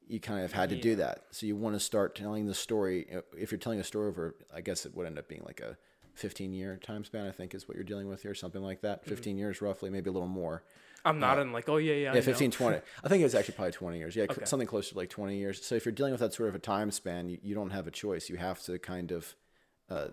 You 0.07 0.19
kind 0.19 0.43
of 0.43 0.51
had 0.51 0.69
to 0.71 0.75
do 0.75 0.95
that. 0.95 1.25
So 1.31 1.45
you 1.45 1.55
want 1.55 1.75
to 1.75 1.79
start 1.79 2.15
telling 2.15 2.47
the 2.47 2.53
story. 2.53 3.05
If 3.37 3.51
you're 3.51 3.59
telling 3.59 3.79
a 3.79 3.83
story 3.83 4.07
over, 4.07 4.35
I 4.53 4.61
guess 4.61 4.85
it 4.85 4.95
would 4.95 5.05
end 5.05 5.19
up 5.19 5.27
being 5.29 5.43
like 5.45 5.61
a 5.61 5.77
15 6.15 6.53
year 6.53 6.77
time 6.83 7.05
span. 7.05 7.27
I 7.27 7.31
think 7.31 7.53
is 7.53 7.67
what 7.67 7.75
you're 7.75 7.83
dealing 7.83 8.09
with 8.09 8.23
here, 8.23 8.33
something 8.33 8.63
like 8.63 8.81
that. 8.81 9.01
Mm-hmm. 9.01 9.09
15 9.09 9.37
years 9.37 9.61
roughly, 9.61 9.89
maybe 9.89 10.09
a 10.09 10.13
little 10.13 10.27
more. 10.27 10.63
I'm 11.03 11.19
not 11.19 11.39
in 11.39 11.51
like, 11.51 11.67
oh 11.69 11.77
yeah, 11.77 11.93
yeah. 11.93 12.13
Yeah, 12.13 12.19
know. 12.19 12.21
15, 12.21 12.51
20. 12.51 12.77
I 13.03 13.07
think 13.07 13.21
it 13.21 13.23
was 13.23 13.35
actually 13.35 13.55
probably 13.55 13.71
20 13.71 13.97
years. 13.97 14.15
Yeah, 14.15 14.25
c- 14.31 14.45
something 14.45 14.67
closer 14.67 14.91
to 14.91 14.97
like 14.97 15.09
20 15.09 15.37
years. 15.37 15.65
So 15.65 15.75
if 15.75 15.85
you're 15.85 15.91
dealing 15.91 16.11
with 16.11 16.21
that 16.21 16.33
sort 16.33 16.49
of 16.49 16.55
a 16.55 16.59
time 16.59 16.91
span, 16.91 17.29
you, 17.29 17.37
you 17.41 17.55
don't 17.55 17.71
have 17.71 17.87
a 17.87 17.91
choice. 17.91 18.29
You 18.29 18.37
have 18.37 18.61
to 18.63 18.77
kind 18.79 19.11
of 19.11 19.35
uh, 19.89 20.09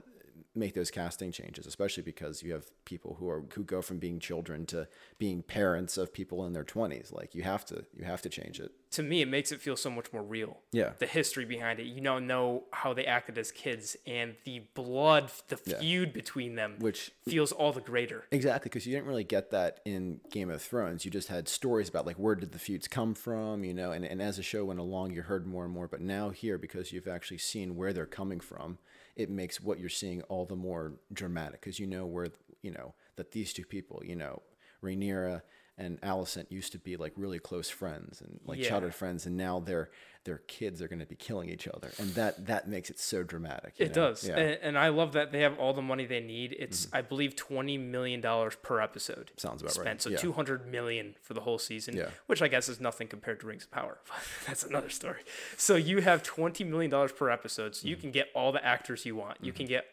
make 0.55 0.75
those 0.75 0.91
casting 0.91 1.33
changes, 1.33 1.67
especially 1.67 2.03
because 2.03 2.43
you 2.43 2.53
have 2.53 2.67
people 2.85 3.17
who 3.19 3.29
are 3.29 3.45
who 3.55 3.65
go 3.65 3.83
from 3.83 3.99
being 3.99 4.19
children 4.19 4.67
to 4.67 4.89
being 5.19 5.43
parents 5.43 5.97
of 5.99 6.13
people 6.13 6.47
in 6.47 6.53
their 6.53 6.65
20s. 6.65 7.13
Like 7.13 7.35
you 7.35 7.43
have 7.43 7.65
to 7.67 7.85
you 7.95 8.05
have 8.05 8.23
to 8.23 8.29
change 8.29 8.61
it. 8.61 8.73
To 8.93 9.03
me, 9.03 9.21
it 9.21 9.29
makes 9.29 9.53
it 9.53 9.61
feel 9.61 9.77
so 9.77 9.91
much 9.91 10.13
more 10.13 10.23
real. 10.23 10.59
Yeah. 10.73 10.93
The 10.99 11.07
history 11.07 11.45
behind 11.45 11.79
it. 11.79 11.85
You 11.85 12.01
now 12.01 12.19
know 12.19 12.65
how 12.73 12.95
they 12.95 13.05
acted 13.05 13.37
as 13.37 13.53
kids, 13.53 13.97
and 14.07 14.35
the 14.45 14.63
blood, 14.75 15.31
the 15.49 15.57
feud 15.59 16.13
between 16.13 16.55
them, 16.55 16.77
Which- 16.79 17.13
feels 17.29 17.53
all 17.53 17.73
the 17.73 17.81
greater. 17.83 18.25
Exactly, 18.31 18.71
because 18.71 18.87
you 18.87 18.95
didn't 18.95 19.07
really 19.07 19.25
get 19.25 19.51
that 19.51 19.81
in 19.85 20.21
Game 20.31 20.51
of 20.51 20.63
Thrones. 20.63 21.05
You 21.05 21.11
just 21.11 21.29
had 21.29 21.49
stories 21.49 21.89
about 21.89 22.07
like 22.07 22.17
where 22.17 22.35
did 22.35 22.53
the 22.53 22.59
feuds 22.59 22.89
come 22.89 23.15
from, 23.15 23.63
you 23.65 23.75
know, 23.75 23.93
and, 23.93 24.05
and 24.05 24.23
as 24.23 24.37
the 24.39 24.43
show 24.43 24.65
went 24.65 24.81
along, 24.81 25.13
you 25.13 25.23
heard 25.23 25.47
more 25.47 25.65
and 25.65 25.73
more. 25.73 25.87
But 25.89 26.01
now 26.01 26.31
here, 26.31 26.57
because 26.57 26.93
you've 26.93 27.09
actually 27.09 27.39
seen 27.39 27.77
where 27.77 27.93
they're 27.93 28.07
coming 28.07 28.41
from, 28.41 28.79
it 29.17 29.29
makes 29.29 29.61
what 29.61 29.79
you're 29.79 29.89
seeing 29.89 30.23
all 30.23 30.47
the 30.47 30.57
more 30.57 30.95
dramatic 31.13 31.61
because 31.61 31.79
you 31.79 31.87
know 31.87 32.07
where 32.07 32.29
you 32.63 32.71
know 32.71 32.95
that 33.17 33.33
these 33.33 33.53
two 33.53 33.65
people, 33.65 34.03
you 34.05 34.17
know, 34.17 34.43
Rhaenyra 34.83 35.43
and 35.79 36.01
Alicent 36.03 36.51
used 36.51 36.73
to 36.73 36.79
be 36.79 36.97
like 36.97 37.13
really 37.17 37.39
close 37.39 37.71
friends 37.71 38.21
and 38.21 38.41
like 38.45 38.59
Yeah. 38.59 38.69
childhood 38.69 38.95
friends, 38.95 39.25
and 39.27 39.37
now 39.37 39.61
their 39.61 39.91
their 40.25 40.39
kids 40.47 40.83
are 40.83 40.89
going 40.89 40.99
to 40.99 41.07
be 41.07 41.15
killing 41.15 41.49
each 41.49 41.67
other, 41.69 41.91
and 41.99 42.11
that 42.11 42.47
that 42.47 42.69
makes 42.69 42.91
it 42.91 42.99
so 42.99 43.23
dramatic. 43.23 43.75
It 43.79 43.89
know? 43.97 44.09
does, 44.09 44.29
yeah. 44.29 44.37
and, 44.37 44.59
and 44.63 44.79
I 44.79 44.89
love 44.89 45.13
that 45.13 45.33
they 45.33 45.41
have 45.41 45.59
all 45.59 45.73
the 45.73 45.81
money 45.81 46.05
they 46.05 46.21
need. 46.21 46.55
It's 46.59 46.89
I 46.93 47.01
believe 47.01 47.35
twenty 47.37 47.79
million 47.79 48.21
dollars 48.21 48.57
per 48.63 48.81
episode. 48.81 49.31
Sounds 49.37 49.63
about 49.63 49.77
right, 49.79 49.85
spent. 49.85 50.03
So 50.03 50.11
yeah. 50.11 50.19
two 50.19 50.33
hundred 50.33 50.67
million 50.67 51.15
for 51.23 51.33
the 51.33 51.41
whole 51.41 51.59
season, 51.59 51.97
Yeah. 51.97 52.11
which 52.27 52.43
I 52.43 52.49
guess 52.49 52.69
is 52.69 52.81
nothing 52.81 53.09
compared 53.09 53.41
to 53.41 53.47
Rings 53.47 53.65
of 53.65 53.71
Power. 53.71 53.99
That's 54.47 54.65
another 54.65 54.91
story. 54.91 55.21
So 55.57 55.77
you 55.77 56.01
have 56.03 56.23
twenty 56.23 56.65
million 56.65 56.91
dollars 56.91 57.13
per 57.13 57.31
episode, 57.31 57.75
so 57.77 57.87
you 57.89 57.95
Mm-hmm. 57.95 58.01
can 58.03 58.11
get 58.11 58.29
all 58.35 58.53
the 58.53 58.63
actors 58.65 59.07
you 59.07 59.17
want. 59.17 59.39
You 59.41 59.53
can 59.53 59.67
get 59.67 59.87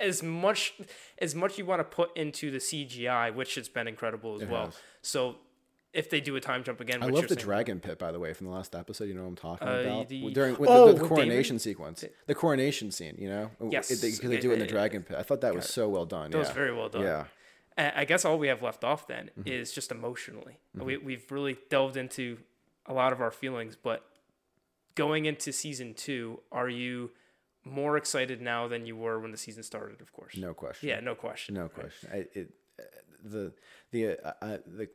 as 0.00 0.22
much 0.22 0.74
as 1.18 1.34
much 1.34 1.58
you 1.58 1.66
want 1.66 1.80
to 1.80 1.84
put 1.84 2.16
into 2.16 2.50
the 2.50 2.58
CGI, 2.58 3.34
which 3.34 3.54
has 3.56 3.68
been 3.68 3.88
incredible 3.88 4.36
as 4.36 4.42
It 4.42 4.48
well. 4.48 4.66
has. 4.66 4.78
So 5.02 5.36
if 5.92 6.10
they 6.10 6.20
do 6.20 6.36
a 6.36 6.40
time 6.40 6.62
jump 6.62 6.80
again, 6.80 7.02
I 7.02 7.06
which 7.06 7.14
love 7.14 7.22
you're 7.24 7.28
the 7.28 7.34
saying- 7.36 7.44
dragon 7.46 7.80
pit, 7.80 7.98
by 7.98 8.12
the 8.12 8.20
way, 8.20 8.32
from 8.34 8.46
the 8.46 8.52
last 8.52 8.74
episode. 8.74 9.04
You 9.04 9.14
know 9.14 9.22
what 9.22 9.28
I'm 9.28 9.36
talking 9.36 9.66
Uh, 9.66 9.72
about 9.80 10.08
the- 10.08 10.30
during 10.32 10.56
with 10.58 10.68
Oh, 10.68 10.88
the, 10.88 10.94
the 10.94 11.00
with 11.00 11.08
coronation 11.08 11.58
sequence, 11.58 12.04
the 12.26 12.34
coronation 12.34 12.90
scene. 12.90 13.16
You 13.18 13.28
know, 13.30 13.50
Yes. 13.70 13.88
because 13.88 14.00
they, 14.20 14.38
do 14.38 14.50
it 14.50 14.54
in 14.54 14.58
the 14.60 14.66
dragon 14.66 15.02
pit. 15.02 15.16
I 15.18 15.22
thought 15.22 15.40
that 15.40 15.54
was 15.54 15.66
so 15.68 15.88
well 15.88 16.04
done. 16.06 16.30
That 16.30 16.38
was 16.38 16.50
very 16.50 16.72
well 16.74 16.88
done. 16.90 17.02
Yeah, 17.02 17.24
I 17.76 18.02
I 18.02 18.04
guess 18.04 18.24
all 18.24 18.38
we 18.38 18.48
have 18.48 18.62
left 18.62 18.84
off 18.84 19.06
then 19.06 19.30
Mm-hmm. 19.38 19.48
is 19.48 19.72
just 19.72 19.90
emotionally. 19.90 20.58
We, 20.74 20.96
we've 20.98 21.30
really 21.32 21.56
delved 21.70 21.96
into 21.96 22.38
a 22.86 22.92
lot 22.92 23.12
of 23.12 23.20
our 23.20 23.30
feelings, 23.30 23.74
but 23.76 24.04
going 24.94 25.24
into 25.26 25.52
season 25.52 25.94
two, 25.94 26.40
are 26.52 26.68
you 26.68 27.10
more 27.70 27.96
excited 27.96 28.40
now 28.40 28.68
than 28.68 28.86
you 28.86 28.96
were 28.96 29.18
when 29.20 29.30
the 29.30 29.36
season 29.38 29.62
started? 29.62 30.00
Of 30.00 30.12
course. 30.12 30.36
no 30.36 30.54
question. 30.54 30.88
Yeah, 30.88 31.00
no 31.00 31.14
question. 31.14 31.54
no 31.54 31.68
question. 31.68 32.08
I, 32.12 32.16
it, 32.34 32.50
uh, 32.78 32.82
the 33.24 33.52
the 33.90 34.18
uh, 34.26 34.32
uh, 34.42 34.58
the 34.66 34.88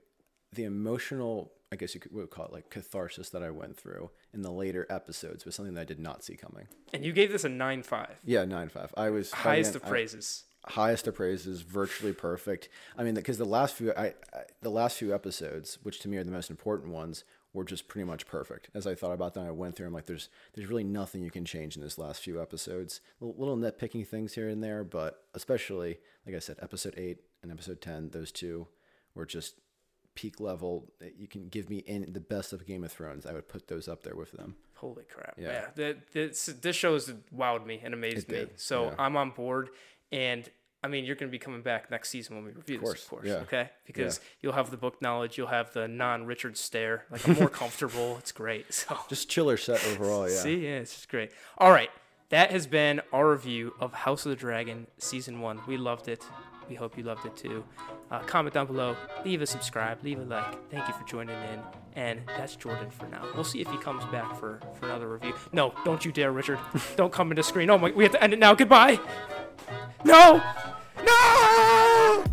the 0.54 0.64
emotional, 0.66 1.52
I 1.72 1.76
guess 1.76 1.94
you 1.96 2.00
could 2.00 2.12
would 2.14 2.30
call 2.30 2.46
it 2.46 2.54
like 2.54 2.70
catharsis 2.70 3.30
that 3.32 3.42
I 3.44 3.50
went 3.50 3.78
through 3.78 4.12
in 4.34 4.42
the 4.42 4.52
later 4.52 4.86
episodes 4.90 5.46
was 5.46 5.56
something 5.56 5.74
that 5.76 5.82
I 5.82 5.86
did 5.86 6.00
not 6.00 6.24
see 6.24 6.36
coming. 6.36 6.68
And 6.94 7.04
you 7.04 7.12
gave 7.14 7.32
this 7.32 7.44
a 7.44 7.50
nine 7.50 7.84
five, 7.84 8.20
Yeah, 8.24 8.46
nine 8.46 8.70
five. 8.70 8.94
I 8.96 9.10
was 9.10 9.32
highest 9.32 9.70
end- 9.70 9.76
of 9.78 9.86
I- 9.86 9.90
praises. 9.90 10.44
highest 10.66 11.08
of 11.08 11.16
praises, 11.16 11.62
virtually 11.62 12.14
perfect. 12.14 12.70
I 12.98 13.04
mean, 13.04 13.16
because 13.16 13.38
the 13.38 13.46
last 13.46 13.76
few, 13.76 13.92
I, 13.94 14.06
I 14.34 14.44
the 14.62 14.70
last 14.72 14.98
few 14.98 15.14
episodes, 15.14 15.78
which 15.84 16.00
to 16.02 16.08
me 16.08 16.18
are 16.18 16.24
the 16.24 16.32
most 16.32 16.50
important 16.50 16.92
ones, 16.94 17.24
were 17.54 17.64
just 17.64 17.88
pretty 17.88 18.06
much 18.06 18.26
perfect. 18.26 18.70
As 18.74 18.88
I 18.88 18.96
thought 18.96 19.14
about 19.14 19.36
them, 19.36 19.46
I 19.46 19.52
went 19.52 19.76
through. 19.76 19.88
I'm 19.88 19.94
like, 19.94 20.08
there's 20.08 20.30
there's 20.54 20.68
really 20.68 20.84
nothing 20.84 21.22
you 21.22 21.32
can 21.32 21.46
change 21.46 21.76
in 21.76 21.82
this 21.82 21.98
last 21.98 22.22
few 22.22 22.42
episodes. 22.42 23.00
Little, 23.20 23.38
little 23.38 23.58
nitpicking 23.58 24.08
things 24.08 24.34
here 24.34 24.50
and 24.50 24.64
there, 24.64 24.84
but 24.84 25.24
especially 25.34 26.00
like 26.26 26.36
I 26.36 26.40
said, 26.40 26.58
episode 26.62 26.96
eight 26.98 27.20
and 27.42 27.52
episode 27.52 27.82
ten, 27.82 28.10
those 28.10 28.32
two 28.32 28.68
were 29.14 29.26
just 29.26 29.60
peak 30.16 30.40
level. 30.40 30.92
You 31.18 31.28
can 31.28 31.50
give 31.50 31.70
me 31.70 31.78
in 31.78 32.12
the 32.12 32.20
best 32.20 32.54
of 32.54 32.66
Game 32.66 32.84
of 32.84 32.92
Thrones. 32.92 33.26
I 33.26 33.34
would 33.34 33.48
put 33.48 33.68
those 33.68 33.88
up 33.88 34.04
there 34.04 34.16
with 34.16 34.32
them. 34.32 34.56
Holy 34.76 35.04
crap! 35.04 35.36
Yeah. 35.38 35.68
Yeah, 35.78 35.94
this 36.12 36.46
this 36.46 36.76
show 36.76 36.94
has 36.94 37.14
wowed 37.36 37.66
me 37.66 37.80
and 37.84 37.94
amazed 37.94 38.30
me. 38.30 38.48
So 38.56 38.86
yeah. 38.86 38.96
I'm 38.98 39.16
on 39.16 39.32
board, 39.32 39.70
and 40.12 40.50
I 40.84 40.88
mean 40.88 41.06
you're 41.06 41.16
going 41.16 41.30
to 41.30 41.32
be 41.32 41.40
coming 41.40 41.62
back 41.62 41.90
next 41.90 42.10
season 42.10 42.36
when 42.36 42.46
we 42.46 42.52
review 42.52 42.78
this, 42.78 42.86
course, 42.86 43.04
of 43.04 43.10
course. 43.10 43.26
yeah. 43.26 43.36
Okay, 43.38 43.70
because 43.86 44.20
you'll 44.42 44.54
have 44.54 44.70
the 44.70 44.78
book 44.78 45.02
knowledge, 45.02 45.38
you'll 45.38 45.48
have 45.48 45.72
the 45.74 45.88
non-Richard 45.88 46.58
stare. 46.58 47.06
Like 47.10 47.28
I'm 47.28 47.36
more 47.36 47.50
comfortable. 47.64 48.18
It's 48.18 48.32
great. 48.32 48.74
So 48.74 48.98
Just 49.10 49.30
chiller 49.30 49.58
set 49.58 49.86
overall. 49.88 50.30
Yeah. 50.30 50.36
see, 50.36 50.56
yeah, 50.66 50.80
it's 50.80 50.94
just 50.94 51.10
great. 51.10 51.32
All 51.58 51.72
right, 51.72 51.90
that 52.30 52.52
has 52.52 52.68
been 52.68 53.02
our 53.14 53.30
review 53.32 53.74
of 53.80 53.94
House 53.94 54.26
of 54.26 54.32
the 54.32 54.36
Dragon 54.36 54.88
season 54.98 55.40
one. 55.40 55.60
We 55.68 55.78
loved 55.78 56.08
it. 56.08 56.26
We 56.70 56.76
hope 56.76 56.98
you 56.98 57.04
loved 57.04 57.26
it 57.26 57.36
too. 57.36 57.64
Uh, 58.10 58.20
comment 58.20 58.54
down 58.54 58.68
below, 58.68 58.96
leave 59.26 59.42
a 59.42 59.46
subscribe, 59.46 60.02
leave 60.04 60.20
a 60.20 60.24
like. 60.24 60.70
Thank 60.70 60.88
you 60.88 60.94
for 60.94 61.04
joining 61.06 61.36
in. 61.36 61.60
And 61.96 62.22
that's 62.26 62.56
Jordan 62.56 62.90
for 62.90 63.06
now. 63.08 63.24
We'll 63.36 63.44
see 63.44 63.60
if 63.62 63.68
he 63.70 63.78
comes 63.78 64.04
back 64.06 64.36
for, 64.40 64.60
for 64.80 64.86
another 64.86 65.10
review. 65.10 65.34
No, 65.52 65.74
don't 65.86 66.04
you 66.04 66.12
dare, 66.12 66.32
Richard. 66.32 66.58
don't 66.96 67.12
come 67.14 67.32
into 67.32 67.44
screen. 67.44 67.70
Oh 67.70 67.78
my, 67.78 67.92
we 67.92 68.04
have 68.04 68.14
to 68.14 68.24
end 68.24 68.34
it 68.34 68.40
now. 68.40 68.56
Goodbye. 68.56 68.98
No! 70.04 70.42
No! 71.06 72.33